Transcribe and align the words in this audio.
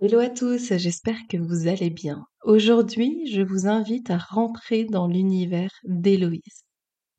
Hello 0.00 0.18
à 0.18 0.28
tous, 0.28 0.76
j'espère 0.76 1.18
que 1.30 1.36
vous 1.36 1.68
allez 1.68 1.88
bien. 1.88 2.26
Aujourd'hui, 2.42 3.30
je 3.32 3.42
vous 3.42 3.68
invite 3.68 4.10
à 4.10 4.18
rentrer 4.18 4.84
dans 4.84 5.06
l'univers 5.06 5.70
d'Héloïse. 5.84 6.64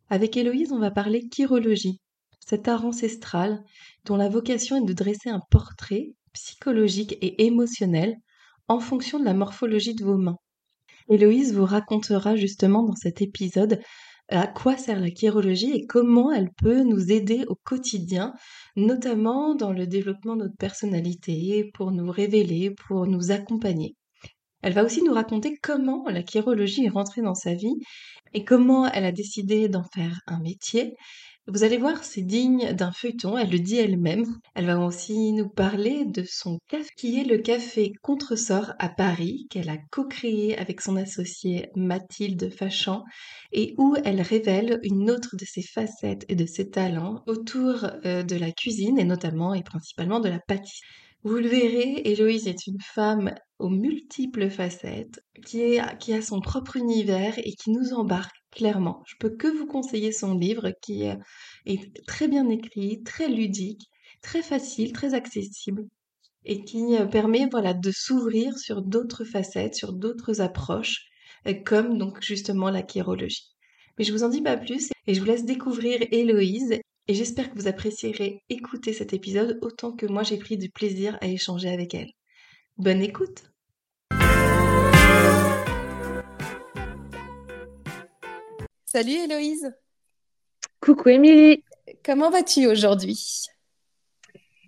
Avec 0.09 0.35
Héloïse, 0.35 0.73
on 0.73 0.79
va 0.79 0.91
parler 0.91 1.23
chirologie, 1.33 2.01
cet 2.45 2.67
art 2.67 2.85
ancestral 2.85 3.63
dont 4.03 4.17
la 4.17 4.27
vocation 4.27 4.75
est 4.75 4.85
de 4.85 4.91
dresser 4.91 5.29
un 5.29 5.39
portrait 5.49 6.15
psychologique 6.33 7.13
et 7.21 7.45
émotionnel 7.45 8.17
en 8.67 8.81
fonction 8.81 9.19
de 9.19 9.25
la 9.25 9.33
morphologie 9.33 9.95
de 9.95 10.03
vos 10.03 10.17
mains. 10.17 10.37
Héloïse 11.07 11.53
vous 11.53 11.65
racontera 11.65 12.35
justement 12.35 12.83
dans 12.83 12.95
cet 12.95 13.21
épisode 13.21 13.79
à 14.29 14.47
quoi 14.47 14.77
sert 14.77 14.99
la 14.99 15.13
chirologie 15.13 15.71
et 15.71 15.85
comment 15.85 16.31
elle 16.31 16.51
peut 16.51 16.83
nous 16.83 17.11
aider 17.11 17.45
au 17.47 17.55
quotidien, 17.55 18.33
notamment 18.75 19.55
dans 19.55 19.71
le 19.71 19.87
développement 19.87 20.35
de 20.35 20.43
notre 20.43 20.57
personnalité, 20.57 21.69
pour 21.73 21.91
nous 21.91 22.09
révéler, 22.11 22.71
pour 22.71 23.07
nous 23.07 23.31
accompagner. 23.31 23.95
Elle 24.61 24.73
va 24.73 24.83
aussi 24.83 25.03
nous 25.03 25.13
raconter 25.13 25.57
comment 25.61 26.05
la 26.09 26.25
chirologie 26.25 26.85
est 26.85 26.89
rentrée 26.89 27.21
dans 27.21 27.35
sa 27.35 27.53
vie 27.53 27.75
et 28.33 28.43
comment 28.43 28.87
elle 28.87 29.05
a 29.05 29.11
décidé 29.11 29.69
d'en 29.69 29.83
faire 29.83 30.21
un 30.25 30.39
métier 30.39 30.95
vous 31.47 31.63
allez 31.63 31.77
voir, 31.77 32.03
c'est 32.03 32.23
digne 32.23 32.73
d'un 32.73 32.91
feuilleton, 32.91 33.37
elle 33.37 33.51
le 33.51 33.59
dit 33.59 33.77
elle-même. 33.77 34.25
Elle 34.55 34.65
va 34.65 34.79
aussi 34.79 35.31
nous 35.31 35.47
parler 35.47 36.03
de 36.05 36.23
son 36.27 36.57
café, 36.67 36.89
qui 36.97 37.19
est 37.19 37.23
le 37.23 37.37
café 37.37 37.93
Contresort 38.01 38.73
à 38.79 38.89
Paris, 38.89 39.45
qu'elle 39.51 39.69
a 39.69 39.77
co-créé 39.91 40.57
avec 40.57 40.81
son 40.81 40.95
associée 40.95 41.69
Mathilde 41.75 42.49
Fachan, 42.49 43.03
et 43.51 43.75
où 43.77 43.95
elle 44.03 44.21
révèle 44.21 44.79
une 44.81 45.11
autre 45.11 45.35
de 45.35 45.45
ses 45.45 45.61
facettes 45.61 46.25
et 46.29 46.35
de 46.35 46.47
ses 46.47 46.71
talents 46.71 47.21
autour 47.27 47.85
euh, 48.05 48.23
de 48.23 48.35
la 48.35 48.51
cuisine, 48.51 48.97
et 48.97 49.05
notamment 49.05 49.53
et 49.53 49.61
principalement 49.61 50.19
de 50.19 50.29
la 50.29 50.39
pâtisserie. 50.39 50.81
Vous 51.23 51.37
le 51.37 51.47
verrez, 51.47 52.01
Héloïse 52.05 52.47
est 52.47 52.67
une 52.67 52.81
femme 52.81 53.33
aux 53.59 53.69
multiples 53.69 54.49
facettes, 54.49 55.21
qui, 55.45 55.79
qui 55.99 56.13
a 56.13 56.21
son 56.21 56.39
propre 56.39 56.75
univers 56.75 57.37
et 57.37 57.53
qui 57.53 57.71
nous 57.71 57.93
embarque 57.93 58.35
clairement. 58.55 59.03
Je 59.05 59.15
peux 59.19 59.29
que 59.29 59.47
vous 59.47 59.67
conseiller 59.67 60.11
son 60.11 60.35
livre 60.35 60.71
qui 60.81 61.03
est 61.03 61.19
très 62.07 62.27
bien 62.27 62.49
écrit, 62.49 63.03
très 63.03 63.27
ludique, 63.27 63.89
très 64.21 64.41
facile, 64.41 64.93
très 64.93 65.13
accessible 65.13 65.85
et 66.45 66.63
qui 66.63 66.95
euh, 66.95 67.05
permet 67.05 67.47
voilà 67.51 67.73
de 67.73 67.91
s'ouvrir 67.91 68.57
sur 68.57 68.81
d'autres 68.81 69.25
facettes, 69.25 69.75
sur 69.75 69.93
d'autres 69.93 70.41
approches 70.41 71.05
euh, 71.47 71.53
comme 71.53 71.97
donc 71.97 72.21
justement 72.21 72.69
la 72.69 72.85
chirologie. 72.85 73.55
Mais 73.97 74.05
je 74.05 74.11
vous 74.11 74.23
en 74.23 74.29
dis 74.29 74.41
pas 74.41 74.57
plus 74.57 74.89
et 75.07 75.13
je 75.13 75.19
vous 75.19 75.25
laisse 75.25 75.45
découvrir 75.45 75.99
Héloïse 76.11 76.79
et 77.07 77.13
j'espère 77.13 77.51
que 77.51 77.55
vous 77.55 77.67
apprécierez 77.67 78.41
écouter 78.49 78.93
cet 78.93 79.13
épisode 79.13 79.59
autant 79.61 79.91
que 79.91 80.05
moi 80.05 80.23
j'ai 80.23 80.37
pris 80.37 80.57
du 80.57 80.69
plaisir 80.69 81.17
à 81.21 81.27
échanger 81.27 81.69
avec 81.69 81.93
elle. 81.93 82.11
Bonne 82.77 83.01
écoute 83.01 83.54
Salut 88.95 89.25
Héloïse 89.25 89.73
Coucou 90.79 91.09
Émilie 91.09 91.65
Comment 92.05 92.29
vas-tu 92.29 92.65
aujourd'hui? 92.65 93.43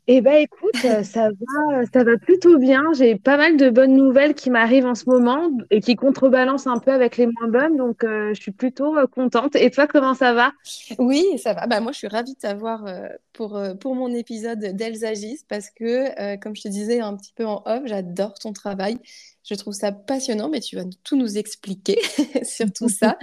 Eh 0.08 0.20
ben 0.20 0.36
écoute, 0.36 0.76
euh, 0.84 1.02
ça 1.04 1.30
va, 1.30 1.86
ça 1.94 2.04
va 2.04 2.18
plutôt 2.18 2.58
bien. 2.58 2.84
J'ai 2.94 3.16
pas 3.16 3.38
mal 3.38 3.56
de 3.56 3.70
bonnes 3.70 3.96
nouvelles 3.96 4.36
qui 4.36 4.50
m'arrivent 4.50 4.86
en 4.86 4.96
ce 4.96 5.10
moment 5.10 5.50
et 5.72 5.80
qui 5.80 5.96
contrebalancent 5.96 6.68
un 6.68 6.80
peu 6.80 6.92
avec 6.92 7.16
les 7.16 7.28
moins 7.28 7.48
bonnes, 7.48 7.78
donc 7.78 8.04
euh, 8.04 8.34
je 8.34 8.42
suis 8.42 8.52
plutôt 8.52 8.98
euh, 8.98 9.08
contente. 9.08 9.56
Et 9.56 9.72
toi, 9.72 9.88
comment 9.88 10.14
ça 10.14 10.34
va? 10.34 10.52
Oui, 11.00 11.24
ça 11.38 11.54
va. 11.54 11.66
Bah, 11.66 11.80
moi, 11.80 11.94
je 11.94 12.00
suis 12.00 12.08
ravie 12.08 12.34
de 12.34 12.40
t'avoir 12.40 12.86
pour, 13.32 13.58
pour 13.80 13.96
mon 13.96 14.14
épisode 14.14 14.60
d'Elsagis 14.60 15.46
parce 15.48 15.70
que, 15.70 16.36
comme 16.40 16.54
je 16.54 16.64
te 16.64 16.68
disais 16.68 17.00
un 17.00 17.16
petit 17.16 17.32
peu 17.34 17.46
en 17.46 17.64
off, 17.66 17.84
j'adore 17.86 18.34
ton 18.40 18.52
travail. 18.52 19.00
Je 19.48 19.56
trouve 19.56 19.74
ça 19.74 19.92
passionnant, 19.92 20.50
mais 20.50 20.60
tu 20.60 20.76
vas 20.76 20.84
tout 21.04 21.16
nous 21.16 21.38
expliquer 21.38 21.98
sur 22.44 22.72
tout 22.72 22.90
ça. 22.90 23.18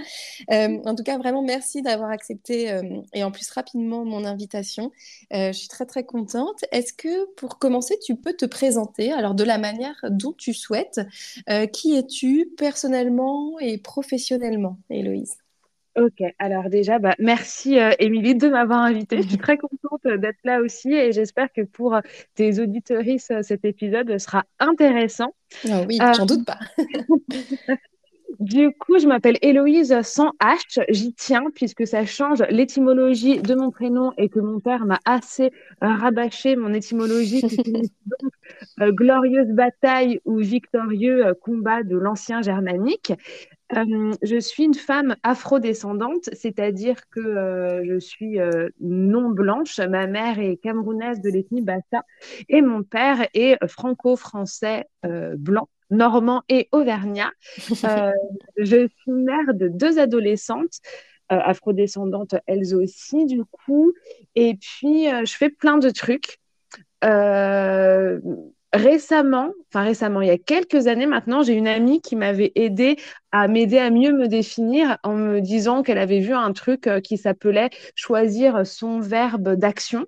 Euh, 0.51 0.79
en 0.85 0.95
tout 0.95 1.03
cas, 1.03 1.17
vraiment, 1.17 1.43
merci 1.43 1.81
d'avoir 1.81 2.09
accepté 2.09 2.71
euh, 2.71 2.81
et 3.13 3.23
en 3.23 3.31
plus 3.31 3.49
rapidement 3.51 4.05
mon 4.05 4.25
invitation. 4.25 4.91
Euh, 5.33 5.51
je 5.51 5.57
suis 5.57 5.67
très, 5.67 5.85
très 5.85 6.03
contente. 6.03 6.65
Est-ce 6.71 6.93
que 6.93 7.31
pour 7.35 7.59
commencer, 7.59 7.97
tu 8.03 8.15
peux 8.15 8.33
te 8.33 8.45
présenter, 8.45 9.11
alors 9.11 9.35
de 9.35 9.43
la 9.43 9.57
manière 9.57 9.95
dont 10.09 10.33
tu 10.33 10.53
souhaites, 10.53 11.01
qui 11.73 11.95
es-tu 11.95 12.51
personnellement 12.57 13.59
et 13.59 13.77
professionnellement, 13.77 14.79
Héloïse? 14.89 15.44
Ok, 15.97 16.21
alors 16.39 16.69
déjà, 16.69 16.99
bah, 16.99 17.15
merci 17.19 17.79
euh, 17.79 17.91
Émilie 17.99 18.35
de 18.35 18.49
m'avoir 18.49 18.79
invitée. 18.79 19.21
Je 19.21 19.27
suis 19.29 19.37
très 19.37 19.57
contente 19.57 20.05
d'être 20.05 20.39
là 20.43 20.59
aussi 20.59 20.93
et 20.93 21.13
j'espère 21.13 21.51
que 21.53 21.61
pour 21.61 21.97
tes 22.35 22.59
auditoristes, 22.59 23.41
cet 23.43 23.63
épisode 23.63 24.17
sera 24.17 24.43
intéressant. 24.59 25.33
Ah 25.69 25.83
oui, 25.87 25.99
j'en 26.15 26.25
doute 26.25 26.45
pas. 26.45 26.59
Du 28.39 28.71
coup, 28.73 28.99
je 28.99 29.07
m'appelle 29.07 29.37
Héloïse 29.41 29.97
sans 30.01 30.31
H. 30.41 30.83
J'y 30.89 31.13
tiens 31.13 31.45
puisque 31.53 31.87
ça 31.87 32.05
change 32.05 32.43
l'étymologie 32.49 33.41
de 33.41 33.55
mon 33.55 33.71
prénom 33.71 34.11
et 34.17 34.27
que 34.27 34.39
mon 34.39 34.59
père 34.59 34.85
m'a 34.85 34.99
assez 35.05 35.45
euh, 35.45 35.87
rabâché 35.87 36.57
mon 36.57 36.73
étymologie 36.73 37.41
qui 37.47 37.63
donc 38.05 38.31
euh, 38.81 38.91
glorieuse 38.91 39.47
bataille 39.47 40.19
ou 40.25 40.37
victorieux 40.39 41.33
combat 41.41 41.83
de 41.83 41.95
l'ancien 41.95 42.41
germanique. 42.41 43.13
Euh, 43.73 44.13
je 44.21 44.39
suis 44.39 44.63
une 44.63 44.75
femme 44.75 45.15
afrodescendante, 45.23 46.29
c'est-à-dire 46.33 47.09
que 47.09 47.19
euh, 47.19 47.83
je 47.85 47.99
suis 47.99 48.39
euh, 48.39 48.69
non 48.79 49.29
blanche. 49.29 49.79
Ma 49.79 50.07
mère 50.07 50.39
est 50.39 50.57
camerounaise 50.57 51.19
de 51.21 51.29
l'ethnie 51.29 51.61
Bassa 51.61 52.03
et 52.47 52.61
mon 52.61 52.83
père 52.83 53.27
est 53.33 53.57
franco-français 53.67 54.85
blanc, 55.37 55.67
normand 55.89 56.43
et 56.49 56.69
auvergnat. 56.71 57.31
je 58.57 58.87
suis 58.87 59.11
mère 59.11 59.53
de 59.53 59.67
deux 59.67 59.99
adolescentes. 59.99 60.79
afrodescendantes 61.29 62.35
elles 62.45 62.75
aussi 62.75 63.25
du 63.25 63.43
coup 63.45 63.93
et 64.35 64.53
puis 64.55 65.05
je 65.05 65.35
fais 65.35 65.49
plein 65.49 65.79
de 65.79 65.89
trucs 65.89 66.39
récemment, 68.75 69.51
enfin 69.69 69.83
récemment, 69.83 70.21
il 70.21 70.27
y 70.27 70.31
a 70.31 70.37
quelques 70.37 70.87
années 70.87 71.05
maintenant, 71.05 71.43
j'ai 71.43 71.53
une 71.53 71.67
amie 71.67 72.01
qui 72.01 72.15
m'avait 72.15 72.51
aidé 72.55 72.97
à 73.31 73.47
m'aider 73.47 73.77
à 73.77 73.89
mieux 73.89 74.11
me 74.11 74.27
définir 74.27 74.97
en 75.03 75.15
me 75.15 75.39
disant 75.39 75.83
qu'elle 75.83 75.97
avait 75.97 76.19
vu 76.19 76.33
un 76.33 76.53
truc 76.53 76.87
euh, 76.87 76.99
qui 76.99 77.17
s'appelait 77.17 77.69
choisir 77.95 78.65
son 78.65 78.99
verbe 78.99 79.55
d'action 79.55 80.05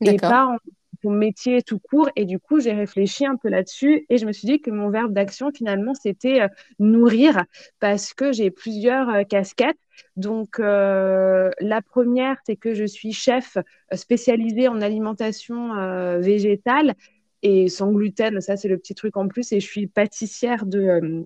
et 0.00 0.16
pas 0.16 0.56
son 1.02 1.10
métier 1.10 1.62
tout 1.62 1.78
court. 1.78 2.08
Et 2.16 2.24
du 2.24 2.38
coup, 2.38 2.60
j'ai 2.60 2.72
réfléchi 2.72 3.26
un 3.26 3.36
peu 3.36 3.48
là-dessus 3.48 4.06
et 4.08 4.18
je 4.18 4.26
me 4.26 4.32
suis 4.32 4.46
dit 4.46 4.60
que 4.60 4.70
mon 4.70 4.90
verbe 4.90 5.12
d'action, 5.12 5.50
finalement, 5.52 5.94
c'était 5.94 6.42
euh, 6.42 6.48
nourrir 6.78 7.44
parce 7.80 8.14
que 8.14 8.32
j'ai 8.32 8.50
plusieurs 8.50 9.08
euh, 9.08 9.22
casquettes. 9.24 9.78
Donc, 10.16 10.58
la 10.58 11.80
première, 11.82 12.36
c'est 12.44 12.56
que 12.56 12.74
je 12.74 12.84
suis 12.84 13.12
chef 13.12 13.56
spécialisée 13.92 14.66
en 14.66 14.80
alimentation 14.80 16.18
végétale 16.18 16.94
et 17.42 17.68
sans 17.68 17.92
gluten, 17.92 18.40
ça 18.40 18.56
c'est 18.56 18.68
le 18.68 18.78
petit 18.78 18.94
truc 18.94 19.16
en 19.16 19.28
plus. 19.28 19.52
Et 19.52 19.60
je 19.60 19.66
suis 19.66 19.86
pâtissière 19.86 20.66
de, 20.66 20.80
euh, 20.80 21.22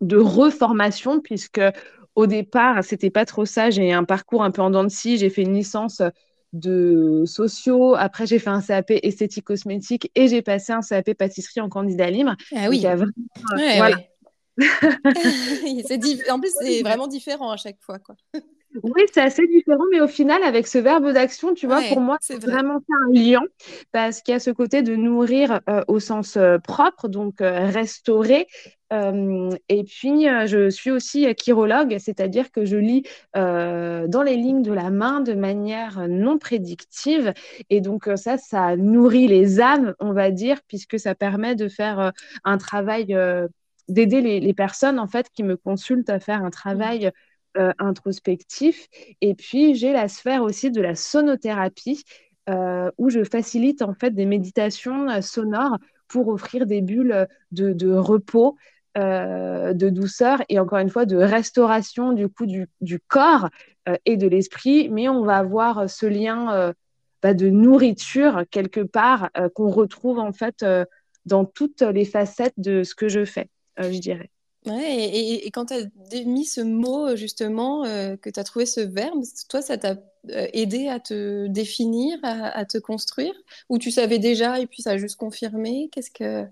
de 0.00 0.16
reformation, 0.16 1.20
puisque 1.20 1.60
au 2.14 2.26
départ, 2.26 2.84
c'était 2.84 3.10
pas 3.10 3.24
trop 3.24 3.44
ça. 3.44 3.70
J'ai 3.70 3.92
un 3.92 4.04
parcours 4.04 4.44
un 4.44 4.50
peu 4.50 4.62
en 4.62 4.70
dents 4.70 4.84
de 4.84 4.88
scie. 4.88 5.18
J'ai 5.18 5.30
fait 5.30 5.42
une 5.42 5.54
licence 5.54 6.02
de 6.52 7.24
sociaux. 7.26 7.96
Après, 7.96 8.26
j'ai 8.26 8.38
fait 8.38 8.50
un 8.50 8.62
CAP 8.62 8.92
esthétique 9.02 9.44
cosmétique 9.44 10.10
et 10.14 10.28
j'ai 10.28 10.42
passé 10.42 10.72
un 10.72 10.80
CAP 10.80 11.14
pâtisserie 11.14 11.60
en 11.60 11.68
candidat 11.68 12.10
libre. 12.10 12.36
Ah 12.54 12.68
oui. 12.68 12.86
Voilà. 13.76 13.96
en 16.30 16.40
plus, 16.40 16.52
c'est 16.60 16.82
vraiment 16.82 17.08
différent 17.08 17.50
à 17.50 17.56
chaque 17.56 17.80
fois. 17.80 17.98
Quoi. 17.98 18.14
Oui, 18.82 19.02
c'est 19.12 19.20
assez 19.20 19.46
différent, 19.46 19.84
mais 19.92 20.00
au 20.00 20.08
final, 20.08 20.42
avec 20.42 20.66
ce 20.66 20.78
verbe 20.78 21.12
d'action, 21.12 21.54
tu 21.54 21.66
vois, 21.66 21.82
Ouais, 21.82 21.86
pour 21.86 22.00
moi, 22.00 22.18
c'est 22.18 22.38
c'est 22.40 22.40
vrai. 22.40 22.50
vraiment 22.50 22.80
un 22.88 23.12
lien 23.12 23.40
parce 23.92 24.20
qu'il 24.20 24.32
y 24.32 24.36
a 24.36 24.40
ce 24.40 24.50
côté 24.50 24.82
de 24.82 24.96
nourrir 24.96 25.60
euh, 25.68 25.82
au 25.86 26.00
sens 26.00 26.36
euh, 26.36 26.58
propre, 26.58 27.06
donc 27.08 27.40
euh, 27.40 27.66
restaurer. 27.70 28.48
Et 29.68 29.82
puis, 29.84 30.26
je 30.46 30.70
suis 30.70 30.92
aussi 30.92 31.26
chirologue, 31.42 31.96
c'est-à-dire 31.98 32.52
que 32.52 32.64
je 32.64 32.76
lis 32.76 33.02
dans 33.34 34.22
les 34.24 34.36
lignes 34.36 34.62
de 34.62 34.72
la 34.72 34.90
main 34.90 35.20
de 35.20 35.32
manière 35.34 36.06
non 36.08 36.38
prédictive. 36.38 37.32
Et 37.70 37.80
donc, 37.80 38.08
ça, 38.16 38.38
ça 38.38 38.76
nourrit 38.76 39.26
les 39.26 39.60
âmes, 39.60 39.94
on 39.98 40.12
va 40.12 40.30
dire, 40.30 40.60
puisque 40.68 41.00
ça 41.00 41.16
permet 41.16 41.56
de 41.56 41.66
faire 41.68 42.12
un 42.44 42.56
travail, 42.58 43.16
d'aider 43.88 44.20
les, 44.20 44.40
les 44.40 44.54
personnes, 44.54 44.98
en 44.98 45.08
fait, 45.08 45.28
qui 45.30 45.42
me 45.42 45.56
consultent 45.56 46.10
à 46.10 46.20
faire 46.20 46.42
un 46.44 46.50
Mhm. 46.70 46.90
travail 46.90 47.10
euh, 47.56 47.72
introspectif. 47.78 48.88
Et 49.20 49.36
puis, 49.36 49.76
j'ai 49.76 49.92
la 49.92 50.08
sphère 50.08 50.42
aussi 50.42 50.72
de 50.72 50.80
la 50.80 50.96
sonothérapie, 50.96 52.02
euh, 52.48 52.90
où 52.98 53.10
je 53.10 53.22
facilite 53.22 53.80
en 53.80 53.94
fait 53.94 54.10
des 54.10 54.26
méditations 54.26 55.08
euh, 55.08 55.20
sonores 55.20 55.78
pour 56.08 56.26
offrir 56.26 56.66
des 56.66 56.80
bulles 56.80 57.28
de, 57.52 57.94
repos, 57.94 58.56
de 58.96 59.88
douceur 59.88 60.42
et 60.48 60.58
encore 60.58 60.78
une 60.78 60.90
fois 60.90 61.06
de 61.06 61.16
restauration 61.16 62.12
du 62.12 62.28
coup 62.28 62.46
du, 62.46 62.68
corps 63.08 63.48
et 64.04 64.16
de 64.16 64.26
l'esprit. 64.26 64.88
Mais 64.90 65.08
on 65.08 65.24
va 65.24 65.38
avoir 65.38 65.88
ce 65.88 66.06
lien 66.06 66.74
bah, 67.22 67.34
de 67.34 67.48
nourriture 67.48 68.44
quelque 68.50 68.80
part 68.82 69.30
qu'on 69.54 69.70
retrouve 69.70 70.18
en 70.18 70.32
fait 70.32 70.64
dans 71.24 71.44
toutes 71.44 71.82
les 71.82 72.04
facettes 72.04 72.54
de 72.58 72.82
ce 72.82 72.94
que 72.94 73.08
je 73.08 73.24
fais, 73.24 73.48
je 73.78 73.98
dirais. 73.98 74.30
Ouais, 74.66 75.10
et, 75.44 75.50
quand 75.50 75.66
tu 75.66 75.74
as 75.74 76.24
mis 76.24 76.46
ce 76.46 76.62
mot, 76.62 77.14
justement, 77.16 77.84
euh, 77.84 78.16
que 78.16 78.30
tu 78.30 78.40
as 78.40 78.44
trouvé 78.44 78.64
ce 78.64 78.80
verbe, 78.80 79.22
toi, 79.50 79.60
ça 79.60 79.76
t'a 79.76 79.90
euh, 80.30 80.46
aidé 80.54 80.88
à 80.88 81.00
te 81.00 81.46
définir, 81.48 82.18
à, 82.22 82.48
à 82.48 82.64
te 82.64 82.78
construire? 82.78 83.34
Ou 83.68 83.78
tu 83.78 83.90
savais 83.90 84.18
déjà 84.18 84.60
et 84.60 84.66
puis 84.66 84.80
ça 84.80 84.92
a 84.92 84.96
juste 84.96 85.16
confirmé? 85.16 85.90
Qu'est-ce 85.92 86.10
que... 86.10 86.46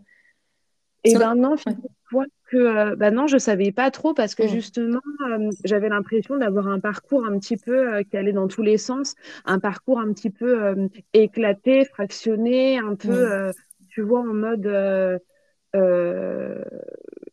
Eh 1.05 1.15
ben 1.17 1.35
non, 1.35 1.57
Ouais. 1.67 1.73
figure-toi 1.73 2.27
que 2.51 2.57
euh, 2.59 2.97
bah 2.97 3.11
non, 3.11 3.27
je 3.27 3.39
savais 3.39 3.73
pas 3.73 3.91
trop 3.91 4.15
parce 4.15 4.35
que 4.35 4.45
Mm. 4.45 4.49
justement, 4.49 5.01
euh, 5.31 5.51
j'avais 5.65 5.89
l'impression 5.89 6.37
d'avoir 6.37 6.69
un 6.69 6.79
parcours 6.81 7.25
un 7.25 7.39
petit 7.39 7.57
peu 7.57 7.95
euh, 7.95 8.03
qui 8.05 8.17
allait 8.17 8.33
dans 8.33 8.47
tous 8.47 8.63
les 8.63 8.79
sens, 8.79 9.15
un 9.45 9.59
parcours 9.59 9.99
un 9.99 10.13
petit 10.13 10.31
peu 10.31 10.63
euh, 10.63 10.89
éclaté, 11.15 11.87
fractionné, 11.87 12.79
un 12.79 12.95
peu, 12.95 13.09
Mm. 13.11 13.33
euh, 13.33 13.53
tu 13.89 14.03
vois, 14.03 14.21
en 14.21 14.35
mode 14.35 14.67
euh, 14.67 15.19
euh, 15.75 16.63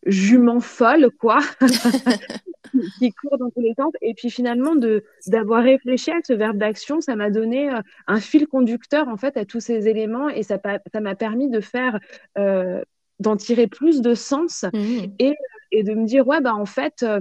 jument 0.06 0.60
folle, 0.60 1.10
quoi, 1.20 1.40
qui 3.00 3.12
court 3.12 3.38
dans 3.38 3.50
tous 3.50 3.62
les 3.62 3.74
sens. 3.74 3.92
Et 4.02 4.14
puis 4.14 4.30
finalement, 4.30 4.76
de 4.76 5.04
d'avoir 5.28 5.64
réfléchi 5.64 6.12
à 6.12 6.20
ce 6.26 6.34
verbe 6.34 6.58
d'action, 6.58 7.02
ça 7.02 7.16
m'a 7.16 7.30
donné 7.30 7.72
euh, 7.72 7.82
un 8.08 8.20
fil 8.20 8.48
conducteur 8.48 9.08
en 9.08 9.18
fait 9.18 9.38
à 9.38 9.46
tous 9.46 9.60
ces 9.60 9.88
éléments 9.88 10.30
et 10.30 10.44
ça 10.44 10.60
ça 10.94 11.02
m'a 11.02 11.16
permis 11.16 11.50
de 11.50 11.60
faire 11.62 12.00
euh, 12.38 12.82
d'en 13.20 13.36
tirer 13.38 13.68
plus 13.68 14.02
de 14.02 14.14
sens 14.14 14.66
Mm. 14.74 15.06
et, 15.20 15.34
et 15.72 15.84
de 15.84 15.94
me 15.94 16.06
dire 16.06 16.28
ouais 16.28 16.42
bah 16.42 16.54
en 16.56 16.66
fait 16.66 17.04
euh, 17.04 17.20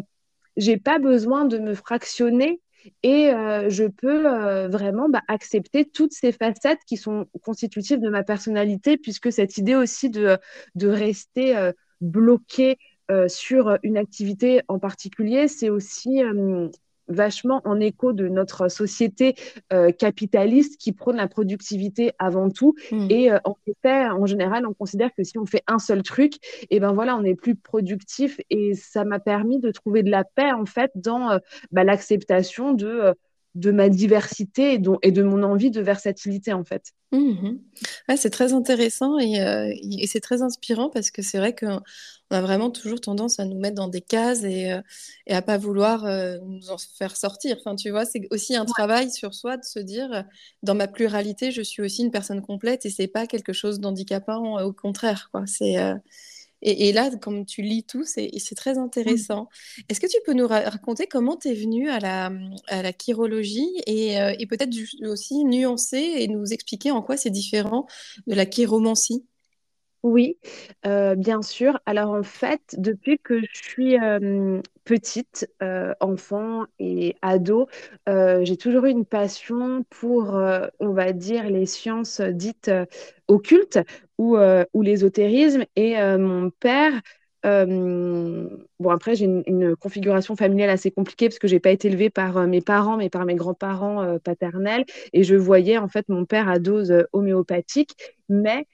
j'ai 0.56 0.76
pas 0.76 0.98
besoin 0.98 1.44
de 1.44 1.58
me 1.58 1.74
fractionner 1.74 2.60
et 3.02 3.30
euh, 3.30 3.68
je 3.68 3.84
peux 3.84 4.26
euh, 4.26 4.68
vraiment 4.68 5.08
bah, 5.08 5.22
accepter 5.28 5.84
toutes 5.84 6.12
ces 6.12 6.32
facettes 6.32 6.80
qui 6.86 6.96
sont 6.96 7.26
constitutives 7.42 8.00
de 8.00 8.08
ma 8.08 8.22
personnalité 8.22 8.96
puisque 8.96 9.32
cette 9.32 9.58
idée 9.58 9.74
aussi 9.74 10.10
de, 10.10 10.38
de 10.74 10.88
rester 10.88 11.56
euh, 11.56 11.72
bloqué 12.00 12.78
euh, 13.10 13.28
sur 13.28 13.78
une 13.82 13.96
activité 13.96 14.62
en 14.68 14.78
particulier, 14.78 15.48
c'est 15.48 15.70
aussi 15.70 16.22
euh, 16.22 16.68
vachement 17.08 17.62
en 17.64 17.80
écho 17.80 18.12
de 18.12 18.28
notre 18.28 18.68
société 18.68 19.34
euh, 19.72 19.92
capitaliste 19.92 20.78
qui 20.78 20.92
prône 20.92 21.16
la 21.16 21.26
productivité 21.26 22.12
avant 22.18 22.50
tout. 22.50 22.74
Mm. 22.92 23.06
Et 23.10 23.32
en 23.32 23.56
effet, 23.66 24.08
en 24.10 24.26
général, 24.26 24.66
on 24.66 24.74
considère 24.74 25.10
que 25.14 25.24
si 25.24 25.38
on 25.38 25.46
fait 25.46 25.62
un 25.66 25.78
seul 25.78 26.02
truc, 26.02 26.34
et 26.68 26.80
ben 26.80 26.92
voilà, 26.92 27.16
on 27.16 27.24
est 27.24 27.34
plus 27.34 27.54
productif. 27.54 28.40
Et 28.50 28.74
ça 28.74 29.04
m'a 29.04 29.20
permis 29.20 29.58
de 29.58 29.70
trouver 29.70 30.02
de 30.02 30.10
la 30.10 30.24
paix 30.24 30.52
en 30.52 30.66
fait 30.66 30.90
dans 30.94 31.38
bah, 31.72 31.84
l'acceptation 31.84 32.74
de 32.74 33.14
de 33.54 33.70
ma 33.70 33.88
diversité 33.88 34.74
et, 34.74 34.78
de 35.10 35.22
mon 35.22 35.42
envie 35.42 35.70
de 35.70 35.80
versatilité 35.80 36.52
en 36.52 36.64
fait. 36.64 36.92
Mhm. 37.12 37.58
C'est 38.16 38.30
très 38.30 38.52
intéressant 38.52 39.18
et, 39.18 39.40
euh, 39.40 39.72
et 39.82 40.06
c'est 40.06 40.20
très 40.20 40.42
inspirant 40.42 40.90
parce 40.90 41.10
que 41.10 41.22
c'est 41.22 41.38
vrai 41.38 41.54
qu'on 41.54 41.80
a 42.30 42.40
vraiment 42.42 42.70
toujours 42.70 43.00
tendance 43.00 43.40
à 43.40 43.46
nous 43.46 43.58
mettre 43.58 43.76
dans 43.76 43.88
des 43.88 44.02
cases 44.02 44.44
et, 44.44 44.72
euh, 44.72 44.82
et 45.26 45.34
à 45.34 45.40
pas 45.40 45.56
vouloir 45.56 46.04
euh, 46.04 46.36
nous 46.44 46.70
en 46.70 46.76
faire 46.76 47.16
sortir. 47.16 47.56
Enfin, 47.58 47.74
tu 47.74 47.90
vois, 47.90 48.04
c'est 48.04 48.28
aussi 48.30 48.54
un 48.54 48.66
travail 48.66 49.10
sur 49.10 49.34
soi 49.34 49.56
de 49.56 49.64
se 49.64 49.78
dire, 49.78 50.12
euh, 50.12 50.22
dans 50.62 50.74
ma 50.74 50.86
pluralité, 50.86 51.50
je 51.50 51.62
suis 51.62 51.82
aussi 51.82 52.02
une 52.02 52.10
personne 52.10 52.42
complète 52.42 52.84
et 52.84 52.90
c'est 52.90 53.08
pas 53.08 53.26
quelque 53.26 53.54
chose 53.54 53.80
d'handicapant, 53.80 54.62
au 54.62 54.72
contraire, 54.72 55.30
quoi. 55.32 55.44
C'est, 55.46 55.76
et, 56.62 56.88
et 56.88 56.92
là, 56.92 57.10
comme 57.20 57.44
tu 57.46 57.62
lis 57.62 57.84
tout, 57.84 58.04
c'est 58.04 58.30
très 58.56 58.78
intéressant. 58.78 59.48
Est-ce 59.88 60.00
que 60.00 60.06
tu 60.06 60.16
peux 60.26 60.32
nous 60.34 60.46
ra- 60.46 60.68
raconter 60.70 61.06
comment 61.06 61.36
tu 61.36 61.48
es 61.48 61.54
venu 61.54 61.88
à 61.90 61.98
la, 62.00 62.30
à 62.68 62.82
la 62.82 62.92
chirologie 62.92 63.68
et, 63.86 64.20
euh, 64.20 64.34
et 64.38 64.46
peut-être 64.46 64.74
aussi 65.08 65.44
nuancer 65.44 65.98
et 65.98 66.28
nous 66.28 66.52
expliquer 66.52 66.90
en 66.90 67.02
quoi 67.02 67.16
c'est 67.16 67.30
différent 67.30 67.86
de 68.26 68.34
la 68.34 68.46
chiromancie? 68.46 69.24
Oui, 70.04 70.38
euh, 70.86 71.16
bien 71.16 71.42
sûr. 71.42 71.80
Alors 71.84 72.10
en 72.10 72.22
fait, 72.22 72.60
depuis 72.78 73.18
que 73.18 73.40
je 73.40 73.46
suis 73.52 73.96
petite, 74.84 75.48
enfant 76.00 76.66
et 76.78 77.16
ado, 77.22 77.68
j'ai 78.06 78.56
toujours 78.56 78.84
eu 78.86 78.90
une 78.90 79.04
passion 79.04 79.84
pour, 79.90 80.34
on 80.80 80.92
va 80.92 81.12
dire, 81.12 81.48
les 81.50 81.66
sciences 81.66 82.20
dites 82.20 82.70
occultes 83.26 83.78
ou, 84.18 84.36
l'ésotérisme. 84.80 85.64
Et 85.76 85.96
mon 86.16 86.50
père, 86.50 86.92
bon 87.42 88.90
après 88.90 89.16
j'ai 89.16 89.24
une, 89.26 89.74
configuration 89.76 90.36
familiale 90.36 90.70
assez 90.70 90.90
compliquée 90.92 91.28
parce 91.28 91.38
que 91.40 91.48
j'ai 91.48 91.60
pas 91.60 91.70
été 91.70 91.88
élevée 91.88 92.10
par 92.10 92.46
mes 92.46 92.60
parents, 92.60 92.96
mais 92.96 93.10
par 93.10 93.24
mes 93.24 93.34
grands-parents 93.34 94.18
paternels. 94.20 94.84
Et 95.12 95.24
je 95.24 95.34
voyais 95.34 95.76
en 95.78 95.88
fait 95.88 96.08
mon 96.08 96.24
père 96.24 96.48
à 96.48 96.58
dose 96.60 96.94
homéopathique, 97.12 97.96
mais 98.28 98.64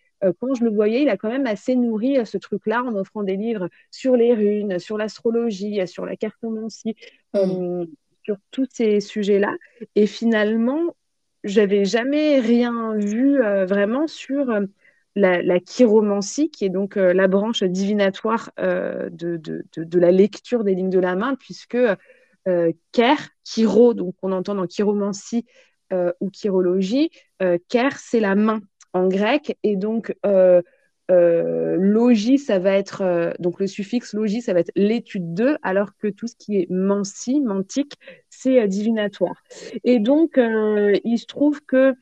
quand 0.41 0.55
je 0.55 0.65
le 0.65 0.71
voyais, 0.71 1.03
il 1.03 1.09
a 1.09 1.17
quand 1.17 1.31
même 1.31 1.47
assez 1.47 1.76
nourri 1.76 2.19
euh, 2.19 2.25
ce 2.25 2.38
truc-là 2.38 2.82
en 2.82 2.94
offrant 2.94 3.23
des 3.23 3.37
livres 3.37 3.69
sur 3.91 4.17
les 4.17 4.35
runes, 4.35 4.79
sur 4.79 4.97
l'astrologie, 4.97 5.81
euh, 5.81 5.87
sur 5.87 6.06
la 6.06 6.17
cartomancie, 6.17 6.97
euh, 7.37 7.85
sur 8.25 8.37
tous 8.50 8.67
ces 8.71 9.00
sujets-là. 9.00 9.55
Et 9.94 10.06
finalement, 10.06 10.97
j'avais 11.44 11.85
jamais 11.85 12.41
rien 12.41 12.94
vu 12.94 13.43
euh, 13.43 13.67
vraiment 13.67 14.06
sur 14.06 14.50
euh, 14.50 14.67
la, 15.15 15.43
la 15.43 15.61
chiromancie, 15.61 16.50
qui 16.50 16.65
est 16.65 16.70
donc 16.70 16.97
euh, 16.97 17.12
la 17.12 17.29
branche 17.29 17.62
divinatoire 17.62 18.50
euh, 18.59 19.11
de, 19.11 19.37
de, 19.37 19.65
de, 19.77 19.85
de 19.85 19.99
la 19.99 20.11
lecture 20.11 20.65
des 20.65 20.75
lignes 20.75 20.91
de 20.91 20.99
la 20.99 21.17
main, 21.17 21.37
puisque 21.37 21.77
euh, 21.77 22.73
Ker, 22.93 23.19
chiro, 23.44 23.94
donc 23.94 24.15
on 24.22 24.32
entend 24.32 24.55
dans 24.55 24.67
chiromancie 24.67 25.44
euh, 25.93 26.13
ou 26.20 26.31
chirologie, 26.32 27.10
euh, 27.43 27.58
Ker, 27.69 27.96
c'est 27.99 28.20
la 28.20 28.34
main 28.34 28.60
en 28.94 29.08
grec. 29.08 29.58
Et 29.63 29.77
donc, 29.77 30.15
euh, 30.24 30.63
euh, 31.10 31.77
logis, 31.79 32.39
ça 32.39 32.58
va 32.58 32.72
être, 32.72 33.03
euh, 33.03 33.32
donc 33.39 33.60
le 33.60 33.67
suffixe 33.67 34.15
logis, 34.15 34.41
ça 34.41 34.55
va 34.55 34.60
être 34.60 34.72
l'étude 34.74 35.34
de, 35.34 35.58
alors 35.63 35.91
que 35.98 36.08
tout 36.08 36.27
ce 36.27 36.34
qui 36.34 36.56
est 36.56 36.70
mancie, 36.70 37.43
mantique, 37.43 37.94
c'est 38.31 38.60
euh, 38.60 38.67
divinatoire. 38.67 39.43
Et 39.84 39.98
donc, 39.98 40.39
il 40.39 41.19
se 41.19 41.27
trouve 41.27 41.60
que 41.67 41.94